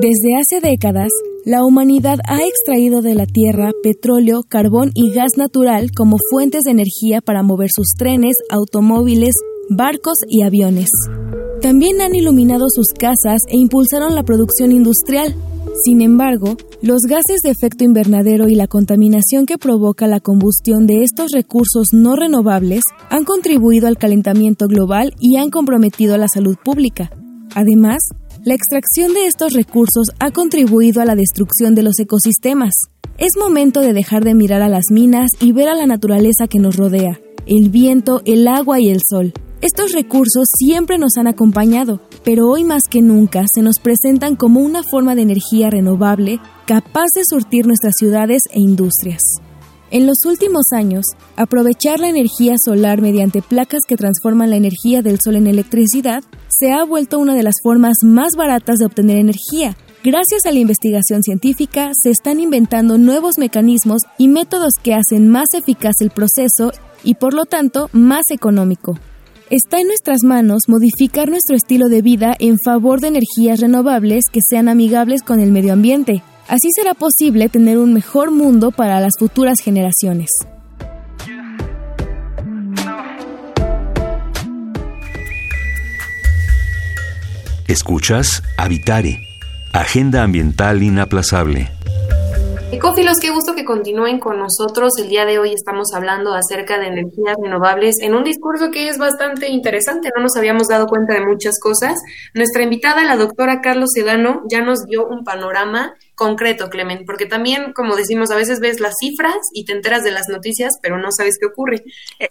Desde 0.00 0.36
hace 0.36 0.60
décadas, 0.64 1.10
la 1.44 1.64
humanidad 1.64 2.20
ha 2.28 2.38
extraído 2.46 3.02
de 3.02 3.16
la 3.16 3.26
Tierra 3.26 3.72
petróleo, 3.82 4.42
carbón 4.48 4.92
y 4.94 5.10
gas 5.10 5.32
natural 5.36 5.90
como 5.90 6.18
fuentes 6.30 6.62
de 6.62 6.70
energía 6.70 7.20
para 7.20 7.42
mover 7.42 7.70
sus 7.74 7.94
trenes, 7.98 8.36
automóviles, 8.48 9.34
barcos 9.70 10.18
y 10.28 10.42
aviones. 10.42 10.88
También 11.60 12.00
han 12.00 12.14
iluminado 12.14 12.66
sus 12.68 12.90
casas 12.96 13.40
e 13.48 13.56
impulsaron 13.56 14.14
la 14.14 14.22
producción 14.22 14.70
industrial. 14.70 15.34
Sin 15.82 16.00
embargo, 16.00 16.56
los 16.80 17.00
gases 17.08 17.40
de 17.42 17.50
efecto 17.50 17.82
invernadero 17.82 18.48
y 18.48 18.54
la 18.54 18.68
contaminación 18.68 19.46
que 19.46 19.58
provoca 19.58 20.06
la 20.06 20.20
combustión 20.20 20.86
de 20.86 21.02
estos 21.02 21.32
recursos 21.32 21.88
no 21.92 22.14
renovables 22.14 22.82
han 23.10 23.24
contribuido 23.24 23.88
al 23.88 23.98
calentamiento 23.98 24.68
global 24.68 25.12
y 25.18 25.38
han 25.38 25.50
comprometido 25.50 26.16
la 26.18 26.28
salud 26.32 26.56
pública. 26.64 27.10
Además, 27.56 27.98
la 28.44 28.54
extracción 28.54 29.14
de 29.14 29.26
estos 29.26 29.52
recursos 29.52 30.08
ha 30.20 30.30
contribuido 30.30 31.02
a 31.02 31.04
la 31.04 31.14
destrucción 31.14 31.74
de 31.74 31.82
los 31.82 31.98
ecosistemas. 31.98 32.72
Es 33.18 33.32
momento 33.38 33.80
de 33.80 33.92
dejar 33.92 34.24
de 34.24 34.34
mirar 34.34 34.62
a 34.62 34.68
las 34.68 34.84
minas 34.90 35.30
y 35.40 35.52
ver 35.52 35.68
a 35.68 35.74
la 35.74 35.86
naturaleza 35.86 36.46
que 36.46 36.58
nos 36.58 36.76
rodea, 36.76 37.20
el 37.46 37.68
viento, 37.70 38.22
el 38.24 38.46
agua 38.46 38.80
y 38.80 38.90
el 38.90 39.00
sol. 39.08 39.32
Estos 39.60 39.92
recursos 39.92 40.46
siempre 40.56 40.98
nos 40.98 41.16
han 41.16 41.26
acompañado, 41.26 42.00
pero 42.24 42.48
hoy 42.48 42.62
más 42.62 42.82
que 42.88 43.02
nunca 43.02 43.44
se 43.52 43.62
nos 43.62 43.80
presentan 43.80 44.36
como 44.36 44.60
una 44.60 44.84
forma 44.84 45.16
de 45.16 45.22
energía 45.22 45.68
renovable 45.68 46.38
capaz 46.66 47.08
de 47.14 47.22
surtir 47.28 47.66
nuestras 47.66 47.94
ciudades 47.98 48.42
e 48.52 48.60
industrias. 48.60 49.22
En 49.90 50.06
los 50.06 50.18
últimos 50.26 50.66
años, 50.72 51.04
aprovechar 51.36 51.98
la 51.98 52.10
energía 52.10 52.56
solar 52.62 53.00
mediante 53.00 53.40
placas 53.40 53.80
que 53.88 53.96
transforman 53.96 54.50
la 54.50 54.56
energía 54.56 55.00
del 55.00 55.18
sol 55.18 55.36
en 55.36 55.46
electricidad 55.46 56.22
se 56.48 56.72
ha 56.72 56.84
vuelto 56.84 57.18
una 57.18 57.34
de 57.34 57.42
las 57.42 57.54
formas 57.62 57.96
más 58.04 58.32
baratas 58.36 58.78
de 58.78 58.84
obtener 58.84 59.16
energía. 59.16 59.76
Gracias 60.04 60.44
a 60.44 60.52
la 60.52 60.58
investigación 60.58 61.22
científica, 61.22 61.92
se 61.94 62.10
están 62.10 62.38
inventando 62.38 62.98
nuevos 62.98 63.38
mecanismos 63.38 64.02
y 64.18 64.28
métodos 64.28 64.74
que 64.82 64.92
hacen 64.92 65.28
más 65.28 65.48
eficaz 65.54 65.94
el 66.00 66.10
proceso 66.10 66.72
y 67.02 67.14
por 67.14 67.32
lo 67.32 67.46
tanto 67.46 67.88
más 67.92 68.24
económico. 68.30 68.98
Está 69.50 69.80
en 69.80 69.86
nuestras 69.86 70.22
manos 70.22 70.64
modificar 70.68 71.30
nuestro 71.30 71.56
estilo 71.56 71.88
de 71.88 72.02
vida 72.02 72.34
en 72.38 72.56
favor 72.62 73.00
de 73.00 73.08
energías 73.08 73.60
renovables 73.60 74.24
que 74.30 74.40
sean 74.46 74.68
amigables 74.68 75.22
con 75.22 75.40
el 75.40 75.50
medio 75.50 75.72
ambiente, 75.72 76.22
Así 76.48 76.68
será 76.74 76.94
posible 76.94 77.50
tener 77.50 77.76
un 77.76 77.92
mejor 77.92 78.30
mundo 78.30 78.70
para 78.70 79.00
las 79.00 79.12
futuras 79.18 79.58
generaciones. 79.62 80.30
Escuchas 87.66 88.42
Habitare, 88.56 89.20
Agenda 89.74 90.22
Ambiental 90.22 90.82
Inaplazable. 90.82 91.70
Ecófilos, 92.70 93.18
qué 93.18 93.30
gusto 93.30 93.54
que 93.54 93.64
continúen 93.64 94.20
con 94.20 94.38
nosotros. 94.38 94.92
El 94.98 95.08
día 95.08 95.24
de 95.24 95.38
hoy 95.38 95.54
estamos 95.54 95.94
hablando 95.94 96.34
acerca 96.34 96.78
de 96.78 96.88
energías 96.88 97.34
renovables 97.42 97.96
en 98.02 98.14
un 98.14 98.24
discurso 98.24 98.70
que 98.70 98.90
es 98.90 98.98
bastante 98.98 99.48
interesante. 99.48 100.10
No 100.14 100.22
nos 100.22 100.36
habíamos 100.36 100.68
dado 100.68 100.86
cuenta 100.86 101.14
de 101.14 101.24
muchas 101.24 101.58
cosas. 101.62 101.98
Nuestra 102.34 102.62
invitada, 102.62 103.04
la 103.04 103.16
doctora 103.16 103.62
Carlos 103.62 103.92
Sedano, 103.94 104.42
ya 104.50 104.60
nos 104.60 104.84
dio 104.84 105.08
un 105.08 105.24
panorama 105.24 105.94
concreto, 106.14 106.68
Clement, 106.68 107.06
porque 107.06 107.24
también, 107.24 107.72
como 107.72 107.96
decimos, 107.96 108.30
a 108.30 108.36
veces 108.36 108.60
ves 108.60 108.80
las 108.80 108.96
cifras 109.00 109.38
y 109.54 109.64
te 109.64 109.72
enteras 109.72 110.04
de 110.04 110.10
las 110.10 110.28
noticias, 110.28 110.74
pero 110.82 110.98
no 110.98 111.10
sabes 111.10 111.38
qué 111.40 111.46
ocurre. 111.46 111.82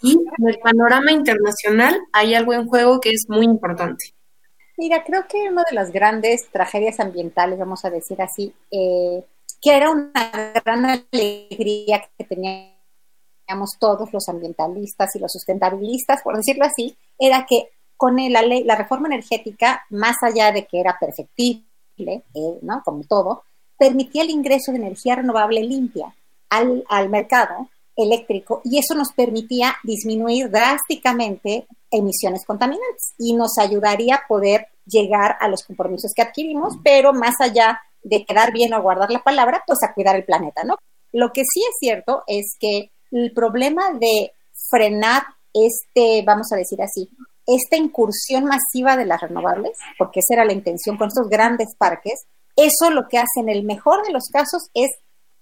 Y 0.02 0.12
en 0.12 0.48
el 0.48 0.58
panorama 0.60 1.10
internacional 1.10 1.98
hay 2.12 2.34
algo 2.34 2.54
en 2.54 2.68
juego 2.68 3.00
que 3.00 3.10
es 3.10 3.24
muy 3.28 3.44
importante. 3.44 4.14
Mira, 4.76 5.02
creo 5.02 5.26
que 5.28 5.50
una 5.50 5.64
de 5.68 5.74
las 5.74 5.90
grandes 5.90 6.46
tragedias 6.52 7.00
ambientales, 7.00 7.58
vamos 7.58 7.84
a 7.84 7.90
decir 7.90 8.22
así, 8.22 8.54
eh, 8.70 9.24
que 9.60 9.76
era 9.76 9.90
una 9.90 10.52
gran 10.64 10.84
alegría 10.84 12.04
que 12.16 12.24
teníamos 12.24 13.78
todos 13.78 14.12
los 14.12 14.28
ambientalistas 14.28 15.14
y 15.16 15.18
los 15.18 15.32
sustentabilistas, 15.32 16.22
por 16.22 16.36
decirlo 16.36 16.64
así, 16.64 16.96
era 17.18 17.46
que 17.48 17.70
con 17.96 18.16
la 18.16 18.42
ley, 18.42 18.62
la 18.62 18.76
reforma 18.76 19.08
energética, 19.08 19.84
más 19.90 20.16
allá 20.22 20.52
de 20.52 20.66
que 20.66 20.78
era 20.80 20.96
perfectible, 20.98 21.64
eh, 21.98 22.58
¿no? 22.62 22.80
Como 22.84 23.02
todo, 23.04 23.42
permitía 23.76 24.22
el 24.22 24.30
ingreso 24.30 24.70
de 24.70 24.78
energía 24.78 25.16
renovable 25.16 25.62
limpia 25.62 26.14
al, 26.48 26.84
al 26.88 27.08
mercado 27.08 27.68
eléctrico 27.96 28.60
y 28.64 28.78
eso 28.78 28.94
nos 28.94 29.12
permitía 29.12 29.74
disminuir 29.82 30.50
drásticamente 30.50 31.66
emisiones 31.90 32.44
contaminantes 32.46 33.14
y 33.18 33.34
nos 33.34 33.58
ayudaría 33.58 34.14
a 34.14 34.26
poder 34.28 34.68
llegar 34.86 35.36
a 35.40 35.48
los 35.48 35.64
compromisos 35.64 36.12
que 36.14 36.22
adquirimos, 36.22 36.74
pero 36.84 37.12
más 37.12 37.34
allá 37.40 37.80
de 38.02 38.24
quedar 38.24 38.52
bien 38.52 38.74
o 38.74 38.82
guardar 38.82 39.10
la 39.10 39.22
palabra, 39.22 39.62
pues 39.66 39.78
a 39.82 39.92
cuidar 39.92 40.16
el 40.16 40.24
planeta, 40.24 40.64
¿no? 40.64 40.76
Lo 41.12 41.32
que 41.32 41.42
sí 41.42 41.60
es 41.60 41.76
cierto 41.80 42.22
es 42.26 42.56
que 42.58 42.90
el 43.10 43.32
problema 43.32 43.92
de 43.92 44.32
frenar 44.70 45.22
este, 45.52 46.22
vamos 46.24 46.52
a 46.52 46.56
decir 46.56 46.80
así, 46.82 47.08
esta 47.46 47.76
incursión 47.76 48.44
masiva 48.44 48.96
de 48.96 49.06
las 49.06 49.20
renovables, 49.20 49.72
porque 49.98 50.20
esa 50.20 50.34
era 50.34 50.44
la 50.44 50.52
intención 50.52 50.96
con 50.96 51.08
estos 51.08 51.28
grandes 51.28 51.68
parques, 51.78 52.26
eso 52.56 52.90
lo 52.90 53.08
que 53.08 53.18
hace 53.18 53.40
en 53.40 53.48
el 53.48 53.64
mejor 53.64 54.04
de 54.04 54.12
los 54.12 54.28
casos 54.32 54.68
es 54.74 54.90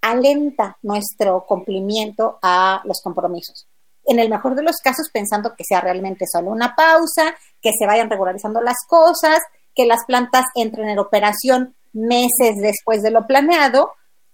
alenta 0.02 0.78
nuestro 0.82 1.44
cumplimiento 1.46 2.38
a 2.42 2.82
los 2.84 3.00
compromisos. 3.02 3.66
En 4.04 4.20
el 4.20 4.28
mejor 4.28 4.54
de 4.54 4.62
los 4.62 4.76
casos, 4.76 5.10
pensando 5.12 5.54
que 5.56 5.64
sea 5.66 5.80
realmente 5.80 6.26
solo 6.30 6.50
una 6.50 6.76
pausa, 6.76 7.34
que 7.60 7.70
se 7.76 7.86
vayan 7.86 8.08
regularizando 8.08 8.60
las 8.60 8.76
cosas, 8.86 9.40
que 9.74 9.86
las 9.86 10.04
plantas 10.06 10.44
entren 10.54 10.88
en 10.88 10.98
operación 10.98 11.75
meses 11.96 12.56
después 12.60 13.02
de 13.02 13.10
lo 13.10 13.26
planeado, 13.26 13.92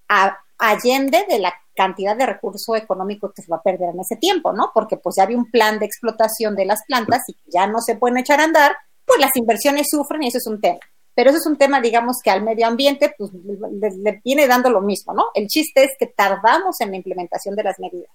a, 0.09 0.39
allende 0.59 1.25
de 1.29 1.39
la 1.39 1.55
cantidad 1.75 2.17
de 2.17 2.27
recurso 2.27 2.77
económico 2.77 3.33
que 3.35 3.43
se 3.43 3.51
va 3.51 3.57
a 3.57 3.63
perder 3.63 3.91
en 3.95 4.01
ese 4.01 4.17
tiempo, 4.17 4.53
¿no? 4.53 4.71
Porque 4.75 4.97
pues 4.97 5.17
ya 5.17 5.25
había 5.25 5.39
un 5.39 5.51
plan 5.51 5.79
de 5.79 5.87
explotación 5.87 6.55
de 6.55 6.67
las 6.67 6.81
plantas 6.87 7.23
y 7.29 7.37
ya 7.47 7.67
no 7.67 7.81
se 7.81 7.97
pueden 7.97 8.19
echar 8.19 8.41
a 8.41 8.45
andar, 8.45 8.77
pues 9.07 9.19
las 9.21 9.35
inversiones 9.37 9.89
sufren 9.91 10.23
y 10.23 10.29
eso 10.29 10.39
es 10.39 10.47
un 10.47 10.61
tema. 10.61 10.81
Pero 11.15 11.31
eso 11.31 11.39
es 11.39 11.47
un 11.47 11.57
tema, 11.57 11.81
digamos, 11.81 12.19
que 12.23 12.31
al 12.31 12.43
medio 12.43 12.67
ambiente 12.67 13.15
pues 13.17 13.31
le, 13.33 14.21
viene 14.25 14.47
dando 14.47 14.71
lo 14.71 14.81
mismo, 14.81 15.13
¿no? 15.13 15.27
El 15.35 15.47
chiste 15.47 15.85
es 15.85 15.93
que 15.99 16.07
tardamos 16.07 16.81
en 16.81 16.91
la 16.91 16.97
implementación 16.97 17.55
de 17.55 17.65
las 17.65 17.79
medidas. 17.79 18.11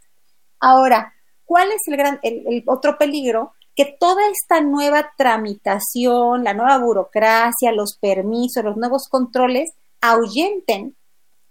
Ahora, 0.60 1.14
¿cuál 1.48 1.72
es 1.72 1.82
el, 1.88 1.98
gran, 1.98 2.20
el 2.22 2.64
otro 2.68 3.00
peligro? 3.00 3.54
Que 3.76 3.98
toda 4.00 4.22
esta 4.30 4.62
nueva 4.62 5.14
tramitación, 5.18 6.44
la 6.44 6.54
nueva 6.54 6.78
burocracia, 6.78 7.72
los 7.72 7.98
permisos, 8.00 8.64
los 8.64 8.78
nuevos 8.78 9.08
controles 9.10 9.72
ahuyenten 10.02 10.96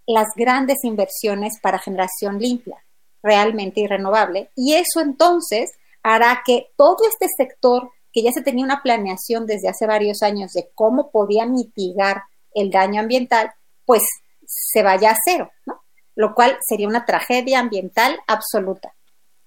las 0.07 0.29
grandes 0.37 0.85
inversiones 0.85 1.55
para 1.61 1.81
generación 1.81 2.39
limpia, 2.39 2.77
realmente 3.23 3.81
y 3.81 3.87
renovable, 3.89 4.51
y 4.55 4.75
eso 4.75 5.01
entonces 5.01 5.73
hará 6.03 6.43
que 6.47 6.69
todo 6.77 6.99
este 7.09 7.27
sector 7.37 7.91
que 8.13 8.23
ya 8.23 8.31
se 8.33 8.43
tenía 8.43 8.65
una 8.65 8.83
planeación 8.83 9.47
desde 9.47 9.69
hace 9.69 9.87
varios 9.87 10.23
años 10.23 10.53
de 10.53 10.71
cómo 10.75 11.11
podía 11.11 11.45
mitigar 11.45 12.23
el 12.55 12.71
daño 12.71 13.01
ambiental, 13.01 13.53
pues 13.85 14.03
se 14.47 14.83
vaya 14.83 15.11
a 15.11 15.17
cero, 15.25 15.51
¿no? 15.67 15.83
Lo 16.15 16.35
cual 16.35 16.57
sería 16.67 16.89
una 16.89 17.05
tragedia 17.05 17.59
ambiental 17.59 18.19
absoluta. 18.27 18.95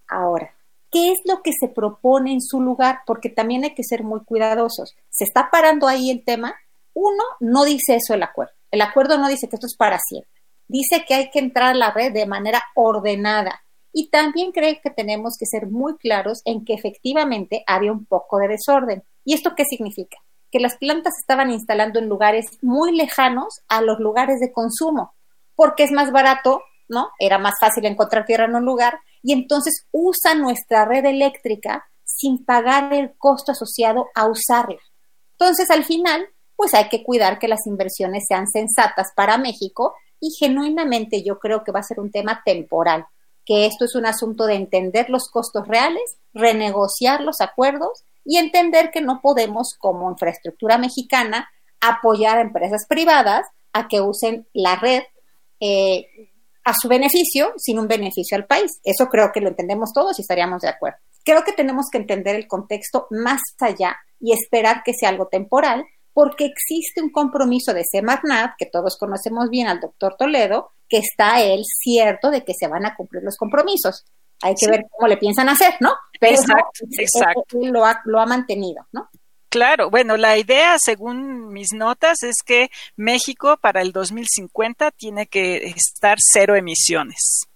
Ahora, 0.10 0.54
¿qué 0.92 1.12
es 1.12 1.20
lo 1.26 1.42
que 1.42 1.52
se 1.52 1.68
propone 1.68 2.34
en 2.34 2.42
su 2.42 2.62
lugar? 2.62 3.02
Porque 3.06 3.30
también 3.30 3.64
hay 3.64 3.74
que 3.74 3.84
ser 3.84 4.04
muy 4.04 4.24
cuidadosos. 4.24 4.96
Se 5.10 5.24
está 5.24 5.50
parando 5.52 5.88
ahí 5.88 6.10
el 6.10 6.24
tema. 6.24 6.56
Uno, 6.94 7.24
no 7.40 7.64
dice 7.64 7.96
eso 7.96 8.14
el 8.14 8.24
acuerdo. 8.24 8.54
El 8.72 8.82
acuerdo 8.82 9.18
no 9.18 9.30
dice 9.30 9.48
que 9.48 9.56
esto 9.56 9.68
es 9.68 9.76
para 9.76 10.00
siempre 10.00 10.40
dice 10.70 11.04
que 11.06 11.16
hay 11.16 11.30
que 11.32 11.40
entrar 11.40 11.72
a 11.72 11.78
la 11.78 11.92
red 11.92 12.14
de 12.14 12.26
manera 12.26 12.64
ordenada 12.76 13.64
y 13.92 14.10
también 14.10 14.52
cree 14.52 14.80
que 14.82 14.92
tenemos 14.92 15.36
que 15.38 15.48
ser 15.48 15.68
muy 15.68 15.98
claros 15.98 16.42
en 16.46 16.64
que 16.64 16.76
efectivamente 16.76 17.64
había 17.68 17.92
un 17.92 18.06
poco 18.06 18.38
de 18.38 18.48
desorden. 18.48 19.04
¿Y 19.26 19.34
esto 19.34 19.56
qué 19.58 19.66
significa? 19.66 20.18
Que 20.52 20.60
las 20.60 20.78
plantas 20.78 21.16
estaban 21.20 21.50
instalando 21.50 22.00
en 22.00 22.08
lugares 22.08 22.46
muy 22.62 22.96
lejanos 22.96 23.62
a 23.68 23.82
los 23.82 24.00
lugares 24.00 24.40
de 24.40 24.54
consumo, 24.54 25.16
porque 25.56 25.84
es 25.84 25.92
más 25.92 26.12
barato, 26.12 26.62
¿no? 26.88 27.10
Era 27.20 27.40
más 27.40 27.56
fácil 27.60 27.86
encontrar 27.86 28.26
tierra 28.26 28.46
en 28.46 28.56
un 28.56 28.66
lugar 28.66 29.00
y 29.22 29.34
entonces 29.34 29.86
usa 29.92 30.36
nuestra 30.36 30.86
red 30.86 31.06
eléctrica 31.06 31.90
sin 32.04 32.44
pagar 32.44 32.94
el 32.94 33.14
costo 33.18 33.52
asociado 33.52 34.08
a 34.16 34.28
usarla. 34.28 34.80
Entonces, 35.32 35.70
al 35.70 35.86
final, 35.86 36.28
pues 36.56 36.74
hay 36.74 36.90
que 36.90 37.04
cuidar 37.04 37.40
que 37.40 37.48
las 37.48 37.66
inversiones 37.66 38.26
sean 38.28 38.48
sensatas 38.48 39.10
para 39.16 39.38
México 39.38 39.96
y 40.20 40.32
genuinamente 40.38 41.24
yo 41.24 41.40
creo 41.40 41.64
que 41.64 41.72
va 41.72 41.80
a 41.80 41.84
ser 41.84 42.00
un 42.00 42.12
tema 42.12 42.42
temporal, 42.44 43.06
que 43.46 43.66
esto 43.66 43.86
es 43.86 43.96
un 43.96 44.06
asunto 44.06 44.46
de 44.46 44.56
entender 44.56 45.10
los 45.10 45.30
costos 45.30 45.68
reales, 45.68 46.18
renegociar 46.34 47.22
los 47.22 47.40
acuerdos 47.40 48.04
y 48.26 48.38
entender 48.38 48.92
que 48.92 49.02
no 49.02 49.22
podemos, 49.22 49.76
como 49.80 50.12
infraestructura 50.12 50.78
mexicana, 50.78 51.50
apoyar 51.80 52.38
a 52.38 52.42
empresas 52.42 52.86
privadas 52.88 53.48
a 53.72 53.88
que 53.88 54.02
usen 54.02 54.48
la 54.54 54.76
red 54.76 55.04
eh, 55.60 56.29
a 56.64 56.74
su 56.80 56.88
beneficio 56.88 57.54
sin 57.58 57.80
un 57.80 57.88
beneficio 57.88 58.38
al 58.38 58.46
país. 58.46 58.80
Eso 58.84 59.08
creo 59.08 59.32
que 59.34 59.42
lo 59.42 59.50
entendemos 59.50 59.92
todos 59.94 60.18
y 60.20 60.22
estaríamos 60.22 60.62
de 60.62 60.70
acuerdo. 60.70 60.98
Creo 61.24 61.44
que 61.44 61.54
tenemos 61.54 61.88
que 61.92 61.98
entender 61.98 62.36
el 62.36 62.48
contexto 62.48 63.08
más 63.10 63.42
allá 63.60 63.98
y 64.20 64.34
esperar 64.34 64.84
que 64.84 64.94
sea 64.94 65.10
algo 65.10 65.28
temporal 65.28 65.86
porque 66.14 66.46
existe 66.46 67.02
un 67.02 67.12
compromiso 67.12 67.74
de 67.74 67.84
Semarnat, 67.90 68.54
que 68.58 68.66
todos 68.66 68.98
conocemos 68.98 69.50
bien 69.50 69.68
al 69.68 69.80
doctor 69.80 70.16
Toledo, 70.18 70.72
que 70.90 70.98
está 70.98 71.42
él 71.42 71.64
cierto 71.66 72.30
de 72.30 72.44
que 72.44 72.54
se 72.54 72.68
van 72.68 72.86
a 72.86 72.96
cumplir 72.96 73.24
los 73.24 73.38
compromisos. 73.38 74.06
Hay 74.42 74.56
que 74.56 74.70
ver 74.70 74.82
cómo 74.90 75.08
le 75.08 75.18
piensan 75.18 75.50
hacer, 75.50 75.76
¿no? 75.80 75.94
Pero 76.20 76.34
exacto, 76.34 76.86
exacto. 76.98 77.60
Él 77.62 77.70
lo, 77.70 77.86
ha, 77.86 78.02
lo 78.06 78.20
ha 78.20 78.26
mantenido, 78.26 78.88
¿no? 78.92 79.10
Claro, 79.50 79.90
bueno, 79.90 80.16
la 80.16 80.38
idea, 80.38 80.78
según 80.80 81.52
mis 81.52 81.74
notas, 81.74 82.24
es 82.24 82.44
que 82.46 82.70
México 82.96 83.58
para 83.58 83.82
el 83.82 83.92
2050 83.92 84.92
tiene 84.92 85.28
que 85.28 85.74
estar 85.76 86.18
cero 86.20 86.56
emisiones 86.56 87.50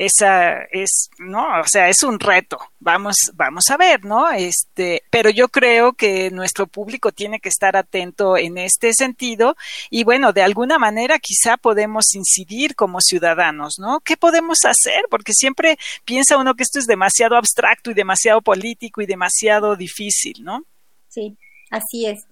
esa 0.00 0.62
es, 0.72 1.10
no, 1.18 1.60
o 1.60 1.66
sea, 1.66 1.90
es 1.90 2.02
un 2.02 2.18
reto. 2.18 2.58
Vamos, 2.78 3.16
vamos 3.34 3.68
a 3.68 3.76
ver, 3.76 4.02
¿no? 4.02 4.30
Este, 4.30 5.02
pero 5.10 5.28
yo 5.28 5.48
creo 5.48 5.92
que 5.92 6.30
nuestro 6.30 6.66
público 6.66 7.12
tiene 7.12 7.38
que 7.38 7.50
estar 7.50 7.76
atento 7.76 8.38
en 8.38 8.56
este 8.56 8.94
sentido 8.94 9.56
y 9.90 10.04
bueno, 10.04 10.32
de 10.32 10.42
alguna 10.42 10.78
manera 10.78 11.18
quizá 11.18 11.58
podemos 11.58 12.14
incidir 12.14 12.74
como 12.76 13.02
ciudadanos, 13.02 13.74
¿no? 13.78 14.00
¿Qué 14.00 14.16
podemos 14.16 14.60
hacer? 14.64 15.02
Porque 15.10 15.34
siempre 15.34 15.78
piensa 16.06 16.38
uno 16.38 16.54
que 16.54 16.62
esto 16.62 16.78
es 16.78 16.86
demasiado 16.86 17.36
abstracto 17.36 17.90
y 17.90 17.94
demasiado 17.94 18.40
político 18.40 19.02
y 19.02 19.06
demasiado 19.06 19.76
difícil, 19.76 20.42
¿no? 20.42 20.64
Sí, 21.10 21.36
así 21.70 22.06
es 22.06 22.26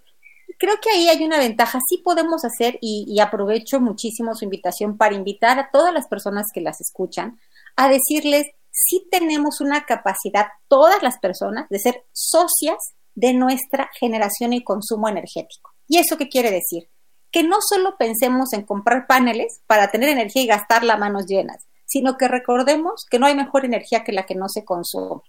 creo 0.58 0.76
que 0.80 0.90
ahí 0.90 1.08
hay 1.08 1.24
una 1.24 1.38
ventaja, 1.38 1.78
sí 1.88 1.98
podemos 1.98 2.44
hacer 2.44 2.78
y, 2.80 3.18
aprovecho 3.20 3.80
muchísimo 3.80 4.34
su 4.34 4.44
invitación 4.44 4.96
para 4.96 5.14
invitar 5.14 5.58
a 5.58 5.70
todas 5.70 5.92
las 5.92 6.06
personas 6.08 6.46
que 6.52 6.60
las 6.60 6.80
escuchan 6.80 7.38
a 7.76 7.88
decirles, 7.88 8.46
si 8.70 9.08
tenemos 9.10 9.60
una 9.60 9.84
capacidad, 9.84 10.46
todas 10.68 11.02
las 11.02 11.18
personas, 11.18 11.68
de 11.68 11.78
ser 11.78 12.04
socias 12.12 12.78
de 13.14 13.34
nuestra 13.34 13.90
generación 13.98 14.52
y 14.52 14.64
consumo 14.64 15.08
energético. 15.08 15.74
¿Y 15.86 15.98
eso 15.98 16.16
qué 16.16 16.28
quiere 16.28 16.50
decir? 16.50 16.88
Que 17.30 17.42
no 17.42 17.58
solo 17.60 17.96
pensemos 17.98 18.52
en 18.52 18.62
comprar 18.62 19.06
paneles 19.06 19.60
para 19.66 19.90
tener 19.90 20.08
energía 20.08 20.42
y 20.42 20.46
gastarla 20.46 20.94
a 20.94 20.98
manos 20.98 21.26
llenas, 21.26 21.66
sino 21.86 22.16
que 22.16 22.28
recordemos 22.28 23.04
que 23.10 23.18
no 23.18 23.26
hay 23.26 23.34
mejor 23.34 23.64
energía 23.64 24.04
que 24.04 24.12
la 24.12 24.26
que 24.26 24.34
no 24.34 24.48
se 24.48 24.64
consume. 24.64 25.22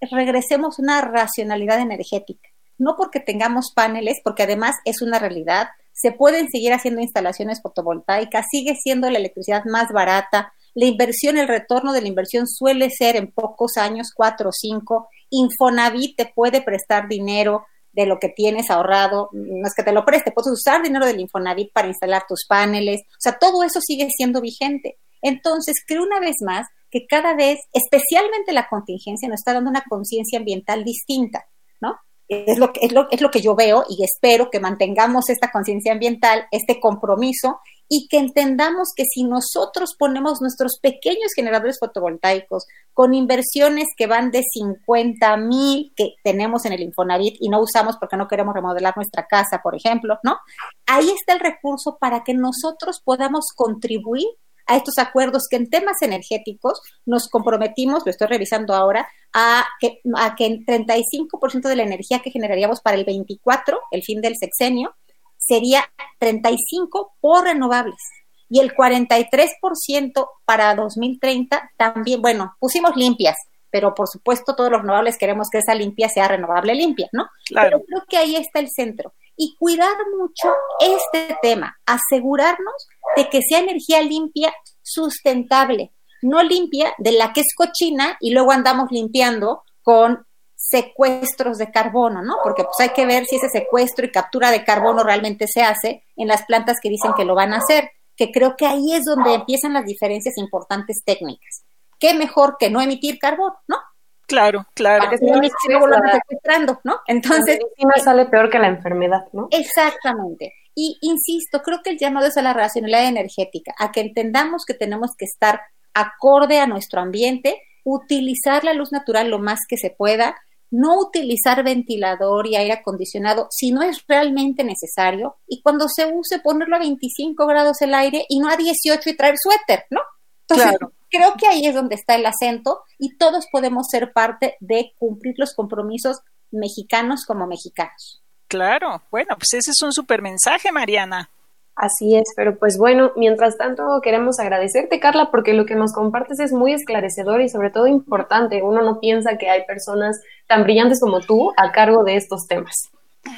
Regresemos 0.00 0.78
a 0.78 0.82
una 0.82 1.00
racionalidad 1.00 1.80
energética. 1.80 2.53
No 2.78 2.96
porque 2.96 3.20
tengamos 3.20 3.72
paneles, 3.74 4.20
porque 4.24 4.42
además 4.42 4.76
es 4.84 5.02
una 5.02 5.18
realidad, 5.18 5.68
se 5.92 6.12
pueden 6.12 6.48
seguir 6.48 6.72
haciendo 6.72 7.00
instalaciones 7.00 7.62
fotovoltaicas, 7.62 8.46
sigue 8.50 8.74
siendo 8.74 9.08
la 9.10 9.18
electricidad 9.18 9.64
más 9.64 9.92
barata, 9.92 10.52
la 10.74 10.86
inversión, 10.86 11.38
el 11.38 11.46
retorno 11.46 11.92
de 11.92 12.00
la 12.00 12.08
inversión 12.08 12.48
suele 12.48 12.90
ser 12.90 13.14
en 13.14 13.30
pocos 13.30 13.76
años, 13.76 14.10
cuatro 14.14 14.48
o 14.48 14.52
cinco. 14.52 15.08
Infonavit 15.30 16.16
te 16.16 16.26
puede 16.26 16.62
prestar 16.62 17.08
dinero 17.08 17.64
de 17.92 18.06
lo 18.06 18.18
que 18.18 18.28
tienes 18.28 18.70
ahorrado, 18.70 19.28
no 19.32 19.66
es 19.66 19.72
que 19.74 19.84
te 19.84 19.92
lo 19.92 20.04
preste, 20.04 20.32
puedes 20.32 20.50
usar 20.50 20.82
dinero 20.82 21.06
del 21.06 21.20
Infonavit 21.20 21.72
para 21.72 21.86
instalar 21.86 22.24
tus 22.28 22.44
paneles, 22.48 23.02
o 23.02 23.20
sea, 23.20 23.38
todo 23.38 23.62
eso 23.62 23.80
sigue 23.80 24.08
siendo 24.10 24.40
vigente. 24.40 24.98
Entonces, 25.22 25.76
creo 25.86 26.02
una 26.02 26.18
vez 26.18 26.36
más 26.44 26.66
que 26.90 27.06
cada 27.06 27.34
vez, 27.34 27.60
especialmente 27.72 28.52
la 28.52 28.68
contingencia, 28.68 29.28
nos 29.28 29.40
está 29.40 29.54
dando 29.54 29.70
una 29.70 29.84
conciencia 29.88 30.40
ambiental 30.40 30.84
distinta, 30.84 31.46
¿no? 31.80 31.96
Es 32.28 32.58
lo, 32.58 32.72
que, 32.72 32.80
es, 32.82 32.92
lo, 32.92 33.06
es 33.10 33.20
lo 33.20 33.30
que 33.30 33.42
yo 33.42 33.54
veo 33.54 33.84
y 33.88 34.02
espero 34.02 34.48
que 34.50 34.58
mantengamos 34.58 35.28
esta 35.28 35.50
conciencia 35.50 35.92
ambiental, 35.92 36.46
este 36.50 36.80
compromiso 36.80 37.60
y 37.88 38.08
que 38.08 38.18
entendamos 38.18 38.88
que 38.96 39.04
si 39.04 39.24
nosotros 39.24 39.94
ponemos 39.98 40.40
nuestros 40.40 40.78
pequeños 40.80 41.32
generadores 41.34 41.78
fotovoltaicos 41.78 42.66
con 42.92 43.12
inversiones 43.14 43.88
que 43.96 44.06
van 44.06 44.30
de 44.30 44.42
50 44.42 45.36
mil 45.36 45.92
que 45.94 46.14
tenemos 46.22 46.64
en 46.64 46.72
el 46.72 46.82
Infonavit 46.82 47.36
y 47.40 47.48
no 47.48 47.60
usamos 47.60 47.96
porque 47.98 48.16
no 48.16 48.28
queremos 48.28 48.54
remodelar 48.54 48.96
nuestra 48.96 49.26
casa, 49.26 49.60
por 49.62 49.74
ejemplo, 49.74 50.18
¿no? 50.22 50.38
Ahí 50.86 51.10
está 51.10 51.34
el 51.34 51.40
recurso 51.40 51.98
para 52.00 52.24
que 52.24 52.34
nosotros 52.34 53.00
podamos 53.04 53.46
contribuir 53.54 54.26
a 54.66 54.76
estos 54.76 54.98
acuerdos 54.98 55.44
que 55.48 55.56
en 55.56 55.68
temas 55.68 56.02
energéticos 56.02 56.80
nos 57.06 57.28
comprometimos, 57.28 58.02
lo 58.04 58.10
estoy 58.10 58.28
revisando 58.28 58.74
ahora, 58.74 59.08
a 59.32 59.66
que, 59.80 60.00
a 60.16 60.34
que 60.34 60.46
el 60.46 60.64
35% 60.64 61.68
de 61.68 61.76
la 61.76 61.82
energía 61.82 62.20
que 62.20 62.30
generaríamos 62.30 62.80
para 62.80 62.96
el 62.96 63.04
24, 63.04 63.78
el 63.90 64.02
fin 64.02 64.20
del 64.20 64.36
sexenio, 64.36 64.94
sería 65.38 65.84
35 66.18 67.14
por 67.20 67.44
renovables 67.44 68.00
y 68.48 68.60
el 68.60 68.74
43% 68.74 70.28
para 70.44 70.74
2030 70.74 71.72
también, 71.76 72.22
bueno, 72.22 72.54
pusimos 72.60 72.96
limpias, 72.96 73.36
pero 73.70 73.94
por 73.94 74.08
supuesto 74.08 74.54
todos 74.54 74.70
los 74.70 74.82
renovables 74.82 75.18
queremos 75.18 75.48
que 75.50 75.58
esa 75.58 75.74
limpia 75.74 76.08
sea 76.08 76.28
renovable 76.28 76.74
limpia, 76.74 77.08
¿no? 77.12 77.26
Pero 77.48 77.82
creo 77.82 78.04
que 78.08 78.16
ahí 78.16 78.36
está 78.36 78.60
el 78.60 78.68
centro. 78.70 79.12
Y 79.36 79.56
cuidar 79.58 79.96
mucho 80.16 80.54
este 80.80 81.36
tema, 81.42 81.76
asegurarnos 81.86 82.88
de 83.16 83.28
que 83.28 83.40
sea 83.48 83.60
energía 83.60 84.02
limpia, 84.02 84.54
sustentable, 84.82 85.92
no 86.22 86.42
limpia 86.42 86.94
de 86.98 87.12
la 87.12 87.32
que 87.32 87.40
es 87.40 87.54
cochina 87.56 88.16
y 88.20 88.32
luego 88.32 88.52
andamos 88.52 88.90
limpiando 88.90 89.62
con 89.82 90.26
secuestros 90.56 91.58
de 91.58 91.70
carbono, 91.70 92.22
¿no? 92.22 92.36
Porque 92.42 92.64
pues 92.64 92.76
hay 92.80 92.94
que 92.94 93.06
ver 93.06 93.26
si 93.26 93.36
ese 93.36 93.48
secuestro 93.48 94.06
y 94.06 94.12
captura 94.12 94.50
de 94.50 94.64
carbono 94.64 95.02
realmente 95.02 95.46
se 95.46 95.62
hace 95.62 96.04
en 96.16 96.28
las 96.28 96.44
plantas 96.46 96.78
que 96.82 96.88
dicen 96.88 97.12
que 97.14 97.24
lo 97.24 97.34
van 97.34 97.52
a 97.52 97.58
hacer, 97.58 97.90
que 98.16 98.32
creo 98.32 98.56
que 98.56 98.66
ahí 98.66 98.94
es 98.94 99.04
donde 99.04 99.34
empiezan 99.34 99.74
las 99.74 99.84
diferencias 99.84 100.38
importantes 100.38 101.02
técnicas. 101.04 101.64
¿Qué 101.98 102.14
mejor 102.14 102.56
que 102.58 102.70
no 102.70 102.80
emitir 102.80 103.18
carbono, 103.18 103.56
no? 103.68 103.76
Claro, 104.26 104.66
claro. 104.74 105.04
Para 105.04 105.18
que 105.18 105.26
no, 105.26 105.86
lo 105.86 105.96
secuestrando, 106.12 106.80
¿no? 106.84 107.00
Entonces. 107.06 107.58
La 107.78 108.02
sale 108.02 108.26
peor 108.26 108.50
que 108.50 108.58
la 108.58 108.68
enfermedad, 108.68 109.26
¿no? 109.32 109.48
Exactamente. 109.50 110.54
Y 110.74 110.98
insisto, 111.02 111.60
creo 111.62 111.80
que 111.84 111.90
el 111.90 111.98
llamado 111.98 112.26
es 112.26 112.36
a 112.36 112.42
la 112.42 112.52
racionalidad 112.52 113.06
energética, 113.06 113.74
a 113.78 113.92
que 113.92 114.00
entendamos 114.00 114.64
que 114.66 114.74
tenemos 114.74 115.12
que 115.16 115.24
estar 115.24 115.60
acorde 115.94 116.58
a 116.58 116.66
nuestro 116.66 117.00
ambiente, 117.00 117.60
utilizar 117.84 118.64
la 118.64 118.74
luz 118.74 118.90
natural 118.90 119.28
lo 119.28 119.38
más 119.38 119.60
que 119.68 119.76
se 119.76 119.90
pueda, 119.90 120.34
no 120.70 120.98
utilizar 120.98 121.62
ventilador 121.62 122.48
y 122.48 122.56
aire 122.56 122.72
acondicionado 122.72 123.46
si 123.50 123.70
no 123.70 123.82
es 123.82 124.04
realmente 124.08 124.64
necesario 124.64 125.36
y 125.46 125.62
cuando 125.62 125.86
se 125.88 126.06
use 126.06 126.40
ponerlo 126.40 126.74
a 126.74 126.80
25 126.80 127.46
grados 127.46 127.80
el 127.80 127.94
aire 127.94 128.24
y 128.28 128.40
no 128.40 128.48
a 128.48 128.56
18 128.56 129.08
y 129.08 129.16
traer 129.16 129.36
suéter, 129.38 129.84
¿no? 129.90 130.00
Entonces, 130.48 130.78
creo 131.10 131.34
que 131.38 131.46
ahí 131.46 131.66
es 131.66 131.74
donde 131.74 131.94
está 131.94 132.14
el 132.16 132.26
acento 132.26 132.82
y 132.98 133.16
todos 133.16 133.46
podemos 133.50 133.88
ser 133.88 134.12
parte 134.12 134.56
de 134.60 134.92
cumplir 134.98 135.34
los 135.38 135.54
compromisos 135.54 136.20
mexicanos 136.50 137.24
como 137.26 137.46
mexicanos. 137.46 138.22
Claro, 138.48 139.02
bueno, 139.10 139.36
pues 139.36 139.54
ese 139.54 139.70
es 139.70 139.82
un 139.82 139.92
super 139.92 140.22
mensaje, 140.22 140.70
Mariana. 140.70 141.30
Así 141.76 142.14
es, 142.14 142.32
pero 142.36 142.56
pues 142.56 142.78
bueno, 142.78 143.10
mientras 143.16 143.56
tanto 143.56 144.00
queremos 144.00 144.38
agradecerte, 144.38 145.00
Carla, 145.00 145.32
porque 145.32 145.54
lo 145.54 145.66
que 145.66 145.74
nos 145.74 145.92
compartes 145.92 146.38
es 146.38 146.52
muy 146.52 146.72
esclarecedor 146.72 147.40
y 147.40 147.48
sobre 147.48 147.70
todo 147.70 147.88
importante. 147.88 148.62
Uno 148.62 148.82
no 148.82 149.00
piensa 149.00 149.38
que 149.38 149.50
hay 149.50 149.64
personas 149.64 150.20
tan 150.46 150.62
brillantes 150.62 151.00
como 151.00 151.20
tú 151.20 151.52
a 151.56 151.72
cargo 151.72 152.04
de 152.04 152.14
estos 152.14 152.46
temas. 152.46 152.74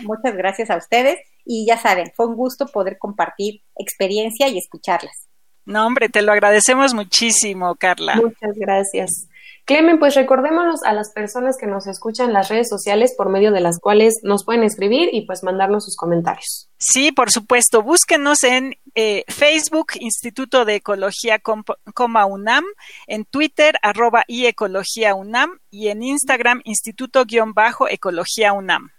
Muchas 0.02 0.36
gracias 0.36 0.68
a 0.68 0.76
ustedes 0.76 1.18
y 1.46 1.64
ya 1.66 1.78
saben, 1.78 2.12
fue 2.14 2.26
un 2.26 2.36
gusto 2.36 2.66
poder 2.66 2.98
compartir 2.98 3.62
experiencia 3.78 4.48
y 4.48 4.58
escucharlas. 4.58 5.28
No, 5.66 5.86
hombre, 5.86 6.08
te 6.08 6.22
lo 6.22 6.32
agradecemos 6.32 6.94
muchísimo, 6.94 7.74
Carla. 7.74 8.16
Muchas 8.16 8.56
gracias. 8.56 9.28
Clemen, 9.66 9.98
pues 9.98 10.14
recordémonos 10.14 10.84
a 10.84 10.92
las 10.92 11.10
personas 11.10 11.56
que 11.58 11.66
nos 11.66 11.88
escuchan 11.88 12.32
las 12.32 12.48
redes 12.48 12.68
sociales 12.68 13.16
por 13.16 13.30
medio 13.30 13.50
de 13.50 13.60
las 13.60 13.80
cuales 13.80 14.14
nos 14.22 14.44
pueden 14.44 14.62
escribir 14.62 15.08
y 15.12 15.26
pues 15.26 15.42
mandarnos 15.42 15.84
sus 15.84 15.96
comentarios. 15.96 16.70
Sí, 16.78 17.10
por 17.10 17.32
supuesto. 17.32 17.82
Búsquenos 17.82 18.44
en 18.44 18.76
eh, 18.94 19.24
Facebook, 19.26 19.88
Instituto 19.98 20.64
de 20.64 20.76
Ecología, 20.76 21.40
coma 21.40 22.26
UNAM, 22.26 22.64
en 23.08 23.24
Twitter, 23.24 23.74
arroba 23.82 24.22
y 24.28 24.46
Ecología 24.46 25.16
UNAM, 25.16 25.58
y 25.68 25.88
en 25.88 26.04
Instagram, 26.04 26.60
Instituto-Ecología 26.64 28.52
UNAM. 28.52 28.90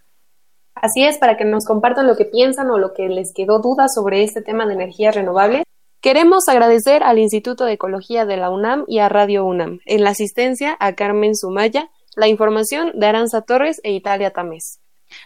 Así 0.75 1.06
es, 1.06 1.17
para 1.17 1.38
que 1.38 1.45
nos 1.45 1.65
compartan 1.65 2.08
lo 2.08 2.17
que 2.17 2.25
piensan 2.25 2.69
o 2.71 2.77
lo 2.77 2.93
que 2.93 3.08
les 3.08 3.34
quedó 3.34 3.60
duda 3.60 3.88
sobre 3.88 4.25
este 4.25 4.41
tema 4.41 4.65
de 4.65 4.73
energías 4.73 5.15
renovables. 5.15 5.63
Queremos 6.08 6.48
agradecer 6.48 7.04
al 7.04 7.20
Instituto 7.20 7.65
de 7.65 7.74
Ecología 7.74 8.26
de 8.26 8.38
la 8.38 8.50
UNAM 8.50 8.86
y 8.88 9.00
a 9.00 9.10
Radio 9.10 9.43
UNAM, 9.43 9.82
en 9.86 10.06
la 10.06 10.12
asistencia 10.12 10.78
a 10.80 10.93
Carmen 10.93 11.36
Sumaya, 11.36 11.89
la 12.15 12.30
información 12.30 12.98
de 12.98 13.08
Aranza 13.08 13.41
Torres 13.41 13.82
e 13.84 13.91
Italia 13.91 14.32
Tamés. 14.32 14.80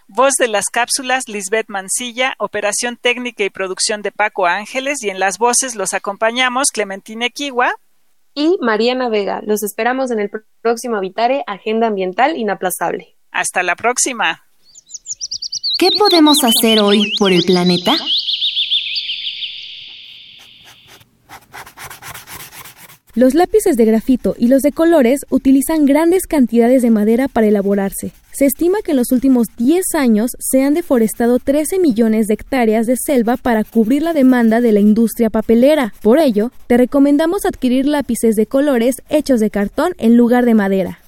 Voz 0.07 0.33
de 0.39 0.47
las 0.47 0.71
cápsulas, 0.71 1.27
Lisbeth 1.27 1.67
Mancilla, 1.69 2.33
operación 2.39 2.97
técnica 2.99 3.43
y 3.43 3.51
producción 3.51 4.01
de 4.01 4.11
Paco 4.11 4.47
Ángeles, 4.47 5.03
y 5.03 5.11
en 5.11 5.19
las 5.19 5.37
voces 5.37 5.75
los 5.75 5.93
acompañamos 5.93 6.69
Clementina 6.73 7.29
Kiwa 7.29 7.75
y 8.33 8.57
Mariana 8.59 9.07
Vega. 9.07 9.41
Los 9.45 9.61
esperamos 9.61 10.09
en 10.09 10.19
el 10.19 10.31
próximo 10.63 10.95
Habitare, 10.95 11.43
Agenda 11.45 11.85
Ambiental 11.85 12.35
Inaplazable. 12.37 13.15
Hasta 13.29 13.61
la 13.61 13.75
próxima. 13.75 14.45
¿Qué 15.77 15.89
podemos 15.95 16.37
hacer 16.43 16.79
hoy 16.79 17.13
por 17.19 17.31
el 17.31 17.43
planeta? 17.43 17.93
Los 23.13 23.33
lápices 23.33 23.75
de 23.75 23.83
grafito 23.83 24.35
y 24.39 24.47
los 24.47 24.61
de 24.61 24.71
colores 24.71 25.19
utilizan 25.29 25.85
grandes 25.85 26.27
cantidades 26.27 26.81
de 26.81 26.91
madera 26.91 27.27
para 27.27 27.47
elaborarse. 27.47 28.13
Se 28.31 28.45
estima 28.45 28.77
que 28.85 28.91
en 28.91 28.97
los 28.97 29.11
últimos 29.11 29.47
10 29.57 29.83
años 29.95 30.31
se 30.39 30.63
han 30.63 30.75
deforestado 30.75 31.37
13 31.37 31.79
millones 31.79 32.27
de 32.27 32.35
hectáreas 32.35 32.87
de 32.87 32.95
selva 32.95 33.35
para 33.35 33.65
cubrir 33.65 34.01
la 34.01 34.13
demanda 34.13 34.61
de 34.61 34.71
la 34.71 34.79
industria 34.79 35.29
papelera. 35.29 35.93
Por 36.01 36.19
ello, 36.19 36.53
te 36.67 36.77
recomendamos 36.77 37.45
adquirir 37.45 37.85
lápices 37.85 38.35
de 38.35 38.45
colores 38.45 39.01
hechos 39.09 39.41
de 39.41 39.49
cartón 39.49 39.91
en 39.97 40.15
lugar 40.15 40.45
de 40.45 40.53
madera. 40.53 40.99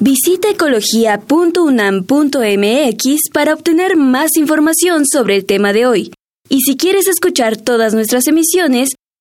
Visita 0.00 0.50
ecología.unam.mx 0.50 3.30
para 3.32 3.54
obtener 3.54 3.96
más 3.96 4.36
información 4.36 5.06
sobre 5.06 5.36
el 5.36 5.46
tema 5.46 5.72
de 5.72 5.86
hoy. 5.86 6.12
Y 6.48 6.62
si 6.62 6.76
quieres 6.76 7.06
escuchar 7.06 7.56
todas 7.56 7.94
nuestras 7.94 8.26
emisiones, 8.26 8.96